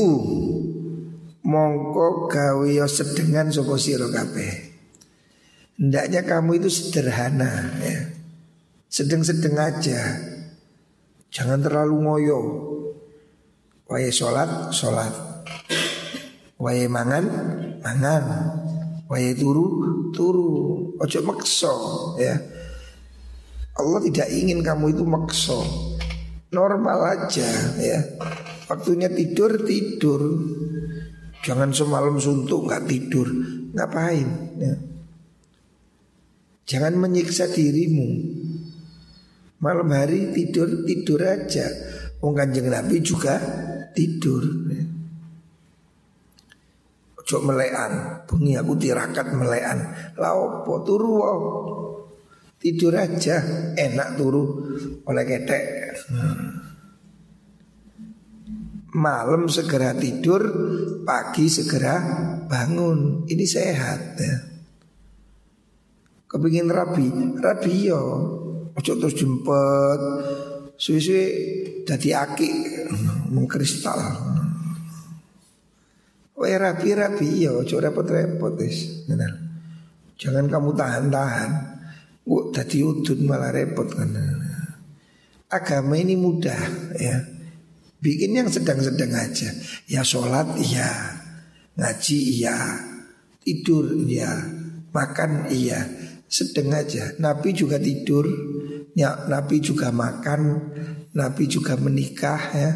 mongko 1.42 2.30
gawe 2.30 2.70
sedengan 2.87 3.50
sapa 3.50 3.74
sira 3.74 4.07
kabeh. 4.07 4.73
Hendaknya 5.74 6.22
kamu 6.22 6.62
itu 6.62 6.68
sederhana 6.70 7.74
ya. 7.82 8.14
Sedeng-sedeng 8.87 9.58
aja. 9.58 10.00
Jangan 11.34 11.58
terlalu 11.66 11.94
ngoyo. 11.98 12.40
Wae 13.90 14.08
sholat, 14.14 14.70
sholat. 14.70 15.10
Wae 16.62 16.87
mangan, 16.87 17.26
mangan. 17.82 18.24
Wae 19.10 19.34
turu, 19.34 19.66
turu. 20.14 20.52
Ojo 20.94 21.18
makso 21.26 21.74
ya. 22.22 22.38
Allah 23.74 24.00
tidak 24.06 24.30
ingin 24.30 24.62
kamu 24.62 24.94
itu 24.94 25.02
makso 25.02 25.66
normal 26.54 26.98
aja 27.18 27.50
ya. 27.82 28.00
Waktunya 28.70 29.10
tidur 29.10 29.58
tidur. 29.66 30.22
Jangan 31.44 31.76
semalam 31.76 32.16
suntuk 32.16 32.64
nggak 32.64 32.88
tidur, 32.88 33.28
ngapain? 33.76 34.24
Ya. 34.56 34.93
Jangan 36.64 36.96
menyiksa 36.96 37.53
dirimu. 37.53 38.09
Malam 39.61 39.88
hari 39.92 40.33
tidur 40.33 40.85
tidur 40.88 41.20
aja. 41.24 41.68
Wong 42.20 42.33
kanjeng 42.33 42.72
Nabi 42.72 43.05
juga 43.05 43.37
tidur. 43.92 44.44
Ojo 47.20 47.37
melean, 47.40 48.24
bengi 48.29 48.57
aku 48.57 48.77
tirakat 48.77 49.33
melean. 49.33 50.12
Laopo 50.20 50.85
turu 50.85 51.20
Tidur 52.64 52.96
aja, 52.96 53.44
enak 53.77 54.16
turu 54.16 54.44
oleh 55.05 55.24
ketek. 55.29 55.64
Malam 58.96 59.53
segera 59.53 59.92
tidur, 59.92 60.48
pagi 61.05 61.44
segera 61.53 62.00
bangun. 62.48 63.29
Ini 63.29 63.44
sehat 63.44 64.00
ya. 64.16 64.53
Kepingin 66.34 66.66
rabi, 66.66 67.06
rabi 67.38 67.94
yo. 67.94 68.02
Ojo 68.74 68.92
terus 68.98 69.14
jempet, 69.14 70.00
suwe-suwe 70.74 71.24
jadi 71.86 72.26
aki, 72.26 72.50
mengkristal. 73.30 74.02
Wae 76.34 76.58
rabi-rabi 76.58 77.46
yo, 77.46 77.62
ojo 77.62 77.78
repot-repot 77.78 78.58
wis. 78.58 79.06
Jangan 80.18 80.50
kamu 80.50 80.74
tahan-tahan. 80.74 81.50
Wah, 82.26 82.44
tadi 82.50 82.82
udut 82.82 83.22
malah 83.22 83.54
repot 83.54 83.86
kan. 83.94 84.10
Agama 85.54 85.94
ini 85.94 86.18
mudah 86.18 86.58
ya. 86.98 87.30
Bikin 88.02 88.34
yang 88.34 88.50
sedang-sedang 88.50 89.14
aja. 89.14 89.54
Ya 89.86 90.02
sholat 90.02 90.58
iya, 90.58 91.14
ngaji 91.78 92.18
iya, 92.42 92.58
tidur 93.40 93.86
iya, 94.02 94.34
makan 94.90 95.48
iya, 95.48 95.78
sedang 96.34 96.74
aja. 96.74 97.14
Nabi 97.22 97.54
juga 97.54 97.78
tidur, 97.78 98.26
ya, 98.98 99.30
Nabi 99.30 99.62
juga 99.62 99.94
makan, 99.94 100.74
Nabi 101.14 101.46
juga 101.46 101.78
menikah 101.78 102.42
ya. 102.50 102.70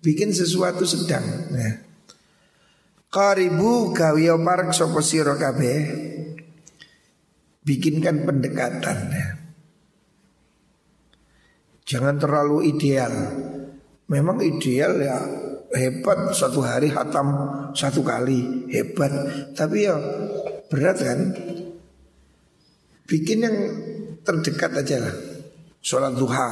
Bikin 0.00 0.32
sesuatu 0.32 0.88
sedang 0.88 1.52
ya. 1.52 1.84
Karibu 3.12 3.92
gawiyo 3.92 4.40
park 4.40 4.72
siro 5.04 5.36
kabeh 5.36 5.78
bikinkan 7.60 8.24
pendekatan 8.24 8.98
ya. 9.12 9.28
Jangan 11.84 12.16
terlalu 12.16 12.70
ideal. 12.70 13.12
Memang 14.08 14.40
ideal 14.40 14.94
ya 15.02 15.18
hebat 15.74 16.34
satu 16.34 16.62
hari 16.64 16.88
hatam 16.88 17.28
satu 17.76 18.00
kali 18.00 18.70
hebat. 18.72 19.12
Tapi 19.52 19.78
ya 19.84 19.98
berat 20.72 20.96
kan. 21.02 21.20
Bikin 23.10 23.42
yang 23.42 23.56
terdekat 24.22 24.70
aja 24.78 25.02
lah. 25.02 25.16
Sholat 25.82 26.14
duha 26.14 26.46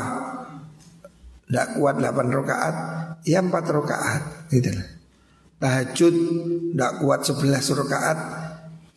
tidak 1.47 1.79
kuat 1.79 1.97
8 2.03 2.35
rakaat, 2.35 2.77
ya 3.23 3.38
4 3.38 3.55
rakaat 3.55 4.51
gitu 4.51 4.75
lah. 4.75 4.88
Tahajud 5.62 6.14
tidak 6.75 6.92
kuat 6.99 7.21
11 7.23 7.79
rakaat, 7.79 8.18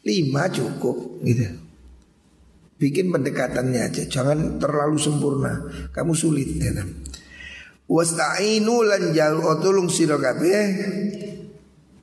5 0.02 0.58
cukup 0.58 1.22
gitu. 1.22 1.46
Bikin 2.82 3.14
pendekatannya 3.14 3.94
aja, 3.94 4.10
jangan 4.10 4.58
terlalu 4.58 4.98
sempurna. 4.98 5.54
Kamu 5.94 6.18
sulit. 6.18 6.58
Kan? 6.58 7.06
Wasta'inu 7.86 8.82
lan 8.82 9.14
jalu 9.14 9.46
otulung 9.46 9.92
sira 9.92 10.18
kabeh 10.18 10.66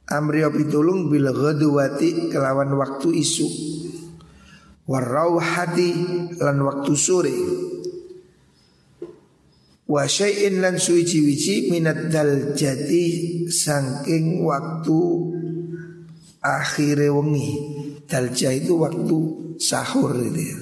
amri 0.08 0.40
pitulung 0.54 1.10
bil 1.10 1.28
kelawan 2.30 2.70
waktu 2.76 3.08
isu 3.18 3.48
warauhati 4.88 5.92
lan 6.40 6.56
waktu 6.64 6.92
sore 6.96 7.36
wa 9.88 10.04
syai'in 10.08 10.64
lan 10.64 10.80
suwici-wici 10.80 11.68
minat 11.68 12.08
dal 12.08 12.56
jati 12.56 13.44
saking 13.48 14.44
waktu 14.44 15.00
akhire 16.40 17.12
wengi 17.12 17.52
dalja 18.08 18.52
itu 18.56 18.80
waktu 18.80 19.18
sahur 19.60 20.16
itu 20.16 20.40
ya. 20.40 20.58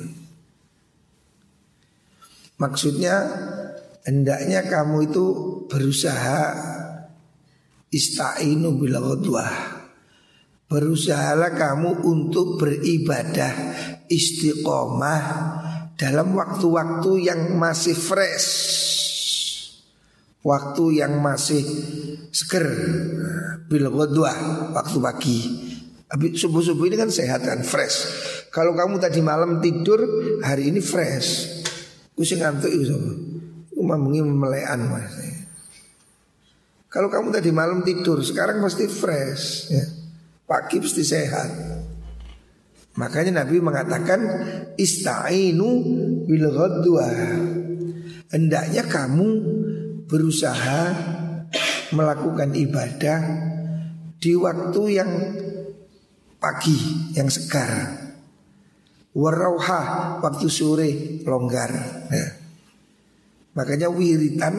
Maksudnya 2.56 3.14
hendaknya 4.08 4.64
kamu 4.64 5.12
itu 5.12 5.24
berusaha 5.68 6.56
istainu 7.92 8.80
bila 8.80 8.98
ghadwah. 9.04 9.75
Berusahalah 10.66 11.54
kamu 11.54 12.02
untuk 12.02 12.58
beribadah 12.58 13.54
istiqomah 14.10 15.22
dalam 15.94 16.34
waktu-waktu 16.34 17.30
yang 17.30 17.54
masih 17.54 17.94
fresh. 17.94 18.50
Waktu 20.42 21.02
yang 21.02 21.22
masih 21.22 21.62
seger 22.30 22.66
bila 23.66 23.90
ghadwah, 23.90 24.70
waktu 24.74 24.98
pagi. 24.98 25.38
Subuh-subuh 26.34 26.86
ini 26.86 26.98
kan 26.98 27.10
sehat 27.10 27.42
kan 27.42 27.66
fresh. 27.66 27.96
Kalau 28.54 28.74
kamu 28.74 29.02
tadi 29.02 29.22
malam 29.22 29.58
tidur, 29.58 30.02
hari 30.42 30.70
ini 30.70 30.78
fresh. 30.78 31.62
Gue 32.14 32.26
sih 32.26 32.38
ngantuk 32.38 32.70
itu 32.70 32.96
melean 33.76 34.80
mas. 34.88 35.14
Kalau 36.86 37.12
kamu 37.12 37.28
tadi 37.34 37.50
malam 37.52 37.84
tidur, 37.84 38.22
sekarang 38.24 38.62
pasti 38.64 38.88
fresh. 38.88 39.68
Ya. 39.68 39.84
Pagi 40.46 40.78
pasti 40.78 41.02
sehat. 41.02 41.50
Makanya 42.96 43.42
Nabi 43.42 43.58
mengatakan 43.58 44.20
istainu 44.78 45.68
bil 46.22 46.46
ghadwa. 46.48 47.10
Hendaknya 48.30 48.86
kamu 48.86 49.28
berusaha 50.06 50.82
melakukan 51.90 52.54
ibadah 52.54 53.20
di 54.22 54.32
waktu 54.38 54.82
yang 54.94 55.10
pagi, 56.38 56.78
yang 57.18 57.26
segar. 57.26 58.06
Warauha 59.16 59.80
waktu 60.22 60.46
sore 60.46 60.90
longgar 61.26 61.72
ya. 62.12 62.26
Makanya 63.56 63.88
wiritan 63.88 64.54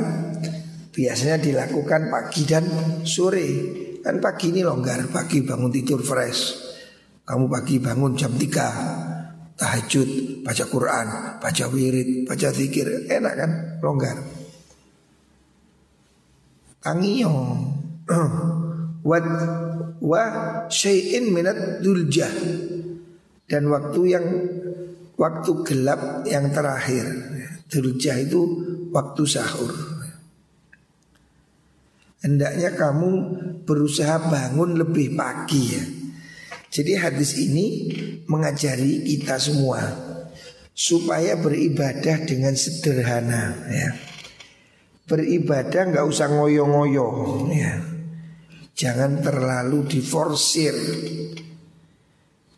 biasanya 0.90 1.38
dilakukan 1.38 2.10
pagi 2.10 2.42
dan 2.44 2.66
sore 3.06 3.50
Kan 4.08 4.24
pagi 4.24 4.56
ini 4.56 4.64
longgar, 4.64 5.12
pagi 5.12 5.44
bangun 5.44 5.68
tidur 5.68 6.00
fresh. 6.00 6.56
Kamu 7.28 7.52
pagi 7.52 7.76
bangun 7.84 8.16
jam 8.16 8.32
3 8.32 9.60
Tahajud, 9.60 10.10
baca 10.48 10.64
Quran, 10.70 11.08
baca 11.44 11.66
wirid, 11.68 12.24
baca 12.24 12.48
zikir. 12.56 13.10
Enak 13.12 13.34
kan, 13.36 13.52
longgar. 13.84 14.16
Tangiyo. 16.80 17.34
Wa 20.08 20.24
syai'in 20.72 21.36
minat 21.36 21.84
duljah. 21.84 22.32
Dan 23.44 23.68
waktu 23.68 24.02
yang 24.08 24.26
waktu 25.20 25.52
gelap 25.68 26.24
yang 26.24 26.48
terakhir. 26.54 27.12
Durjah 27.68 28.24
itu 28.24 28.42
waktu 28.96 29.24
sahur. 29.28 29.98
Hendaknya 32.22 32.78
kamu 32.78 33.12
berusaha 33.68 34.32
bangun 34.32 34.80
lebih 34.80 35.14
pagi 35.20 35.64
ya. 35.76 35.84
Jadi 36.72 36.92
hadis 36.96 37.36
ini 37.36 37.66
mengajari 38.32 39.04
kita 39.04 39.36
semua 39.36 39.84
supaya 40.72 41.36
beribadah 41.36 42.24
dengan 42.24 42.56
sederhana 42.56 43.68
ya. 43.68 43.90
Beribadah 45.08 45.92
nggak 45.92 46.08
usah 46.08 46.32
ngoyo-ngoyo 46.32 47.08
ya. 47.52 47.76
Jangan 48.78 49.20
terlalu 49.20 49.88
diforsir. 49.90 50.76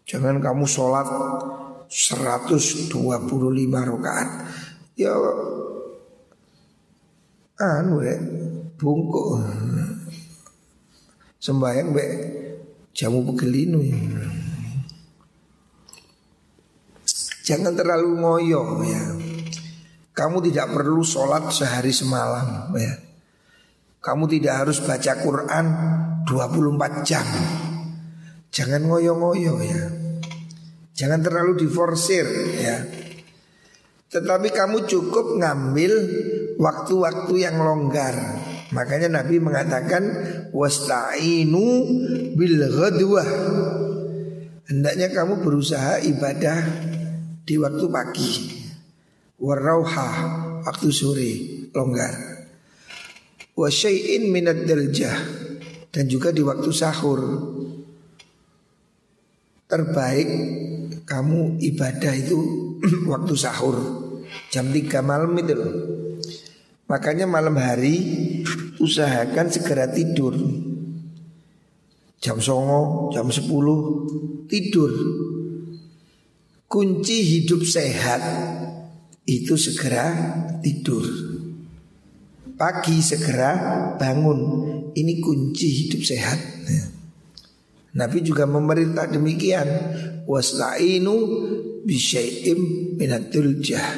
Jangan 0.09 0.41
kamu 0.41 0.65
sholat 0.65 1.07
125 1.87 2.89
rakaat. 3.69 4.29
Ya 4.99 5.13
anu 7.59 7.99
ya 7.99 8.15
bungkuk 8.79 9.43
sembayang 11.39 11.87
be 11.95 12.05
jamu 12.91 13.23
pegelinu 13.31 13.79
ya. 13.79 13.99
Jangan 17.49 17.73
terlalu 17.73 18.09
ngoyo 18.19 18.61
ya. 18.85 19.03
Kamu 20.13 20.43
tidak 20.43 20.75
perlu 20.75 21.01
sholat 21.01 21.49
sehari 21.49 21.95
semalam 21.95 22.69
ya. 22.75 22.93
Kamu 23.99 24.27
tidak 24.27 24.53
harus 24.63 24.83
baca 24.83 25.17
Quran 25.17 25.65
24 26.27 27.07
jam. 27.07 27.25
Jangan 28.53 28.85
ngoyo-ngoyo 28.85 29.55
ya. 29.63 29.81
Jangan 30.93 31.23
terlalu 31.23 31.63
diforsir 31.63 32.27
ya. 32.59 32.83
Tetapi 34.09 34.51
kamu 34.51 34.89
cukup 34.89 35.39
ngambil 35.39 35.93
waktu-waktu 36.59 37.33
yang 37.39 37.61
longgar. 37.61 38.15
Makanya 38.69 39.09
Nabi 39.09 39.41
mengatakan 39.41 40.03
wasta'inu 40.53 41.65
bil 42.37 42.57
ghadwah. 42.69 43.29
Hendaknya 44.69 45.09
kamu 45.09 45.41
berusaha 45.41 45.97
ibadah 46.05 46.59
di 47.41 47.57
waktu 47.57 47.85
pagi. 47.89 48.31
Warauha 49.41 50.09
waktu 50.61 50.87
sore 50.93 51.31
longgar. 51.73 52.13
Wa 53.57 53.67
syai'in 53.73 54.29
minad 54.29 54.69
daljah 54.69 55.17
dan 55.89 56.05
juga 56.05 56.29
di 56.29 56.45
waktu 56.45 56.69
sahur. 56.69 57.21
Terbaik 59.69 60.29
kamu 61.09 61.57
ibadah 61.73 62.13
itu 62.13 62.37
waktu 63.13 63.33
sahur 63.33 63.77
jam 64.53 64.69
3 64.69 65.01
malam 65.01 65.33
itu. 65.41 65.57
Makanya 66.89 67.29
malam 67.29 67.53
hari 67.57 67.95
usahakan 68.79 69.47
segera 69.51 69.91
tidur. 69.91 70.35
Jam 72.19 72.39
songo, 72.43 73.13
jam 73.15 73.31
10 73.31 74.49
tidur. 74.51 74.91
Kunci 76.69 77.17
hidup 77.23 77.63
sehat 77.63 78.21
itu 79.23 79.55
segera 79.55 80.05
tidur. 80.59 81.05
Pagi 82.59 82.99
segera 82.99 83.51
bangun. 83.95 84.39
Ini 84.91 85.13
kunci 85.23 85.67
hidup 85.85 86.01
sehat. 86.03 86.39
Nabi 87.95 88.21
juga 88.21 88.45
memerintah 88.45 89.09
demikian 89.09 89.65
Wasta'inu 90.29 91.15
bisyai'im 91.89 92.59
minatul 93.01 93.65
jah 93.65 93.97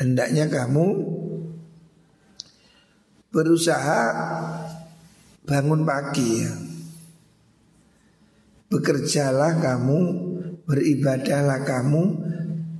Hendaknya 0.00 0.48
kamu 0.48 0.86
berusaha 3.30 4.02
bangun 5.46 5.86
pagi 5.86 6.30
ya. 6.42 6.52
Bekerjalah 8.70 9.58
kamu, 9.58 9.98
beribadahlah 10.62 11.66
kamu 11.66 12.02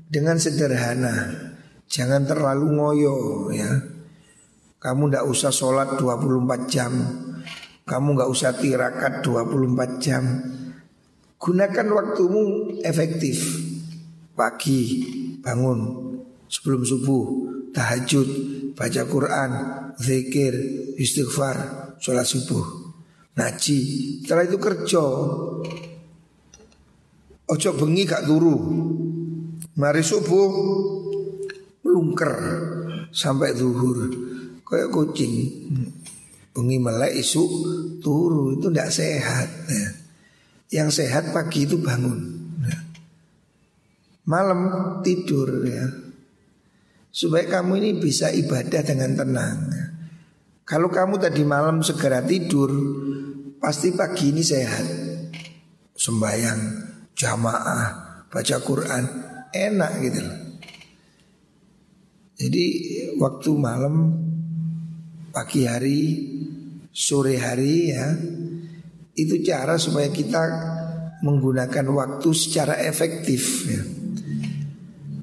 dengan 0.06 0.38
sederhana. 0.38 1.50
Jangan 1.90 2.22
terlalu 2.30 2.66
ngoyo 2.78 3.16
ya. 3.50 3.90
Kamu 4.80 5.12
tidak 5.12 5.28
usah 5.28 5.52
sholat 5.52 6.00
24 6.00 6.72
jam 6.72 6.92
Kamu 7.84 8.16
nggak 8.16 8.32
usah 8.32 8.56
tirakat 8.56 9.20
24 9.20 10.00
jam 10.00 10.24
Gunakan 11.36 11.86
waktumu 11.92 12.72
efektif 12.80 13.60
Pagi 14.32 15.04
bangun 15.44 15.80
Sebelum 16.48 16.80
subuh 16.80 17.49
Tahajud 17.70 18.28
Baca 18.74 19.02
Quran 19.06 19.50
Zikir 19.98 20.54
Istighfar 20.98 21.56
Sholat 22.02 22.26
subuh 22.26 22.66
Ngaji. 23.30 23.80
Setelah 24.26 24.44
itu 24.44 24.58
kerja. 24.58 25.04
Ojo 27.50 27.70
bengi 27.78 28.02
gak 28.04 28.26
turu 28.26 28.56
Mari 29.78 30.02
subuh 30.02 30.50
Melungker 31.86 32.34
Sampai 33.10 33.58
zuhur. 33.58 34.06
Kayak 34.62 34.94
kucing. 34.94 35.34
Bengi 36.54 36.78
melek 36.78 37.18
isu 37.18 37.42
turu 37.98 38.54
Itu 38.54 38.70
tidak 38.70 38.94
sehat. 38.94 39.48
Ya. 39.66 39.88
Yang 40.70 41.02
sehat 41.02 41.34
pagi 41.34 41.66
itu 41.66 41.74
bangun. 41.82 42.38
Malam 44.30 44.60
tidur 45.02 45.66
ya 45.66 46.09
Supaya 47.10 47.46
kamu 47.50 47.82
ini 47.82 47.90
bisa 47.98 48.30
ibadah 48.30 48.82
dengan 48.86 49.18
tenang. 49.18 49.58
Kalau 50.70 50.86
kamu 50.86 51.18
tadi 51.18 51.42
malam 51.42 51.82
segera 51.82 52.22
tidur 52.22 52.70
Pasti 53.58 53.90
pagi 53.90 54.30
ini 54.30 54.38
sehat 54.38 54.86
Sembayang 55.98 56.60
Jamaah 57.10 57.86
Baca 58.30 58.56
Quran 58.62 59.04
Enak 59.50 59.92
gitu 59.98 60.20
loh 60.22 60.38
Jadi 62.38 62.64
waktu 63.18 63.50
malam 63.58 63.94
Pagi 65.34 65.66
hari 65.66 66.00
Sore 66.94 67.34
hari 67.34 67.90
ya 67.90 68.06
Itu 69.18 69.42
cara 69.42 69.74
supaya 69.74 70.06
kita 70.06 70.42
Menggunakan 71.20 71.84
waktu 71.92 72.30
secara 72.32 72.78
efektif 72.80 73.68
ya. 73.68 73.99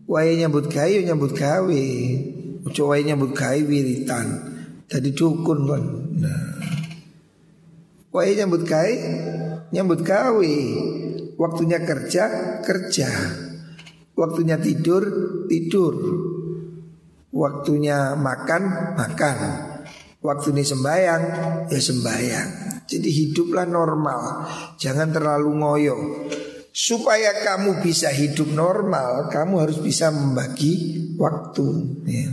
Waya 0.07 0.39
nyambut 0.39 0.71
gawe 0.71 0.97
nyambut 1.03 1.35
gawe. 1.35 1.83
Uco 2.63 2.83
waya 2.87 3.03
nyambut 3.11 3.35
gawe 3.35 3.59
wiritan. 3.59 4.27
Tadi 4.87 5.11
dukun 5.11 5.67
kan 5.67 5.83
nah. 6.15 6.47
Waya 8.15 8.31
nyambut 8.39 8.63
gawe 8.63 8.95
Nyambut 9.75 10.07
gawe. 10.07 10.55
Waktunya 11.35 11.83
kerja 11.83 12.23
Kerja. 12.63 13.09
Waktunya 14.15 14.55
tidur 14.55 15.03
Tidur. 15.51 15.95
Waktunya 17.35 18.15
makan 18.15 18.95
Makan. 18.95 19.37
Waktunya 20.23 20.63
sembayang 20.63 21.23
Ya 21.67 21.79
sembayang. 21.83 22.49
Jadi 22.87 23.09
hiduplah 23.11 23.67
normal. 23.67 24.47
Jangan 24.79 25.11
terlalu 25.11 25.51
ngoyo 25.51 25.97
Supaya 26.77 27.41
kamu 27.41 27.81
bisa 27.81 28.13
hidup 28.13 28.53
normal 28.53 29.33
Kamu 29.33 29.65
harus 29.65 29.81
bisa 29.81 30.13
membagi 30.13 31.01
waktu 31.17 31.65
ya. 32.05 32.29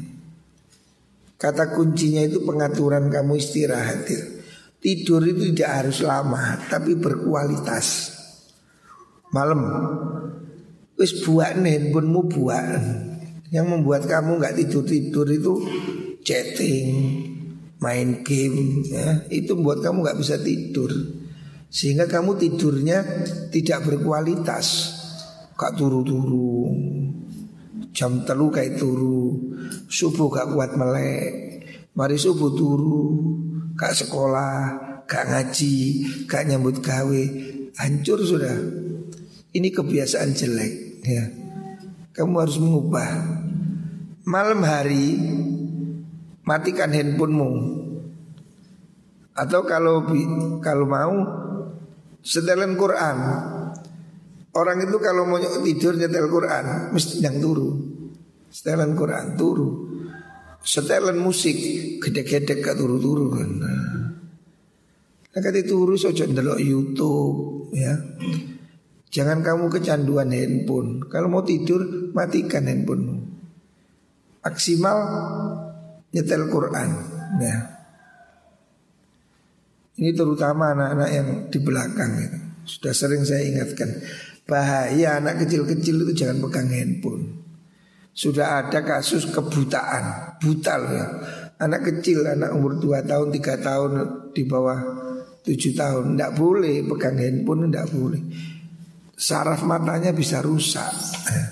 Kata 1.41 1.73
kuncinya 1.73 2.21
itu 2.21 2.45
pengaturan 2.45 3.09
kamu 3.09 3.41
istirahat 3.41 4.05
ya. 4.05 4.21
Tidur 4.85 5.25
itu 5.25 5.57
tidak 5.57 5.71
harus 5.81 6.05
lama 6.05 6.61
Tapi 6.69 6.93
berkualitas 6.93 8.13
Malam 9.33 9.65
Wis 11.01 11.25
buat 11.25 11.57
handphonemu 11.57 12.21
buat 12.29 12.81
Yang 13.49 13.67
membuat 13.73 14.05
kamu 14.05 14.45
nggak 14.45 14.61
tidur-tidur 14.61 15.25
itu 15.33 15.55
Chatting 16.21 16.89
Main 17.81 18.21
game 18.21 18.85
ya, 18.93 19.25
Itu 19.33 19.57
membuat 19.57 19.81
kamu 19.81 20.05
nggak 20.05 20.21
bisa 20.21 20.37
tidur 20.37 20.93
sehingga 21.75 22.07
kamu 22.07 22.39
tidurnya 22.39 23.03
tidak 23.51 23.83
berkualitas. 23.83 24.95
Kak 25.59 25.75
turu-turu. 25.75 26.71
Jam 27.91 28.23
telu 28.23 28.47
kayak 28.55 28.79
turu. 28.79 29.35
Subuh 29.91 30.31
gak 30.31 30.55
kuat 30.55 30.79
melek. 30.79 31.31
Mari 31.99 32.15
subuh 32.15 32.55
turu. 32.55 33.11
Kak 33.75 33.91
sekolah 33.91 34.55
Kak 35.11 35.35
ngaji 35.35 35.75
Kak 36.31 36.47
nyambut 36.47 36.79
gawe. 36.79 37.23
Hancur 37.75 38.23
sudah. 38.23 38.55
Ini 39.51 39.69
kebiasaan 39.75 40.31
jelek 40.31 41.03
ya. 41.03 41.27
Kamu 42.15 42.39
harus 42.39 42.63
mengubah. 42.63 43.11
Malam 44.31 44.63
hari 44.63 45.07
Matikan 46.45 46.93
handphonemu. 46.93 47.83
Atau 49.35 49.67
kalau 49.67 50.07
kalau 50.63 50.87
mau 50.87 51.44
setelan 52.25 52.75
Quran. 52.75 53.17
Orang 54.55 54.79
itu 54.81 54.97
kalau 55.03 55.29
mau 55.29 55.39
tidur 55.39 55.99
nyetel 55.99 56.31
Quran 56.33 56.95
mesti 56.95 57.21
yang 57.21 57.37
turu. 57.43 57.75
Setelan 58.49 58.97
Quran 58.97 59.37
turu. 59.37 59.69
Setelan 60.65 61.21
musik 61.21 61.55
gede-gede 62.01 62.65
gak 62.65 62.81
turu-turu. 62.81 63.37
Nah, 63.37 64.17
kata 65.29 65.61
turu 65.67 65.99
sojo 66.01 66.25
ndelok 66.25 66.63
YouTube 66.63 67.75
ya. 67.77 67.93
Jangan 69.11 69.43
kamu 69.43 69.69
kecanduan 69.71 70.31
handphone. 70.33 71.05
Kalau 71.11 71.29
mau 71.29 71.43
tidur 71.43 72.11
matikan 72.15 72.65
handphonemu. 72.71 73.17
Maksimal 74.41 74.99
nyetel 76.15 76.47
Quran 76.47 76.91
ya. 77.43 77.74
Ini 79.95 80.11
terutama 80.11 80.75
anak-anak 80.75 81.11
yang 81.15 81.29
di 81.51 81.59
belakang 81.63 82.13
itu. 82.19 82.39
Sudah 82.65 82.97
sering 82.97 83.23
saya 83.23 83.45
ingatkan 83.45 83.93
Bahaya 84.45 85.17
anak 85.25 85.45
kecil-kecil 85.45 86.05
itu 86.05 86.13
jangan 86.13 86.45
pegang 86.45 86.69
handphone. 86.69 87.41
Sudah 88.13 88.61
ada 88.61 88.85
kasus 88.85 89.25
kebutaan, 89.33 90.37
buta 90.37 90.75
ya. 90.85 91.07
Anak 91.65 91.81
kecil, 91.89 92.29
anak 92.29 92.53
umur 92.53 92.77
2 92.77 93.09
tahun, 93.09 93.33
3 93.33 93.65
tahun 93.65 93.91
di 94.37 94.43
bawah 94.45 94.79
7 95.47 95.55
tahun 95.79 96.05
Tidak 96.13 96.33
boleh 96.35 96.83
pegang 96.83 97.15
handphone, 97.15 97.71
tidak 97.71 97.89
boleh 97.95 98.23
Saraf 99.15 99.63
matanya 99.63 100.11
bisa 100.11 100.43
rusak 100.43 100.91
ya. 101.31 101.47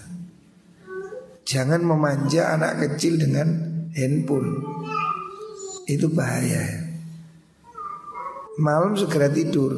Jangan 1.46 1.86
memanja 1.86 2.58
anak 2.58 2.82
kecil 2.82 3.14
dengan 3.14 3.46
handphone 3.94 4.58
Itu 5.86 6.10
bahaya 6.10 6.81
Malam 8.60 8.98
segera 8.98 9.32
tidur 9.32 9.72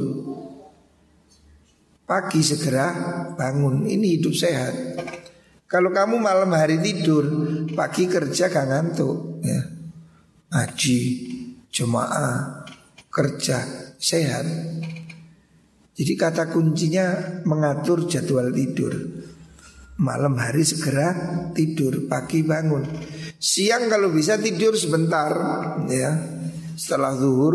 Pagi 2.05 2.41
segera 2.43 2.91
bangun 3.39 3.87
Ini 3.87 4.19
hidup 4.19 4.35
sehat 4.35 4.75
kalau 5.75 5.91
kamu 5.91 6.23
malam 6.23 6.55
hari 6.55 6.79
tidur, 6.79 7.27
pagi 7.75 8.07
kerja 8.07 8.47
gak 8.47 8.69
ngantuk 8.71 9.43
ya. 9.43 9.59
Ngaji, 10.55 11.01
jemaah, 11.67 12.63
kerja, 13.11 13.59
sehat. 13.99 14.47
Jadi 15.99 16.13
kata 16.15 16.55
kuncinya 16.55 17.43
mengatur 17.43 18.07
jadwal 18.07 18.55
tidur. 18.55 18.95
Malam 19.99 20.39
hari 20.39 20.63
segera 20.63 21.11
tidur, 21.59 22.07
pagi 22.07 22.47
bangun. 22.47 22.87
Siang 23.35 23.91
kalau 23.91 24.15
bisa 24.15 24.39
tidur 24.39 24.79
sebentar 24.79 25.35
ya. 25.91 26.15
Setelah 26.79 27.19
zuhur 27.19 27.55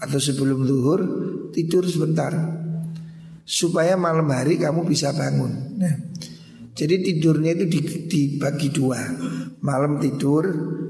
atau 0.00 0.16
sebelum 0.16 0.64
zuhur 0.64 1.00
tidur 1.52 1.84
sebentar. 1.84 2.32
Supaya 3.44 3.98
malam 3.98 4.30
hari 4.30 4.56
kamu 4.56 4.86
bisa 4.86 5.10
bangun. 5.10 5.74
Nah, 5.76 5.94
jadi 6.72 7.02
tidurnya 7.02 7.58
itu 7.58 7.66
dibagi 8.06 8.70
dua. 8.70 9.00
Malam 9.60 9.98
tidur, 9.98 10.44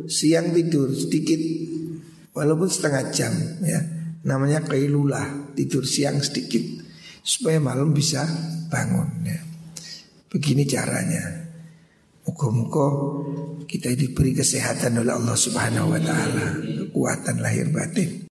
siang 0.06 0.52
tidur 0.52 0.92
sedikit. 0.92 1.40
Walaupun 2.36 2.68
setengah 2.70 3.04
jam 3.11 3.32
ya. 3.64 3.80
Namanya 4.20 4.61
kailulah, 4.68 5.56
tidur 5.56 5.88
siang 5.88 6.20
sedikit. 6.20 6.84
Supaya 7.24 7.56
malam 7.56 7.96
bisa 7.96 8.28
bangun 8.68 9.08
ya. 9.24 9.40
Begini 10.28 10.68
caranya. 10.68 11.48
Muka-muka 12.28 12.86
kita 13.64 13.96
diberi 13.96 14.36
kesehatan 14.36 15.00
oleh 15.00 15.16
Allah 15.16 15.34
subhanahu 15.34 15.96
wa 15.96 16.00
ta'ala. 16.00 16.46
Kekuatan 16.61 17.40
lahir 17.40 17.72
batin 17.72 18.28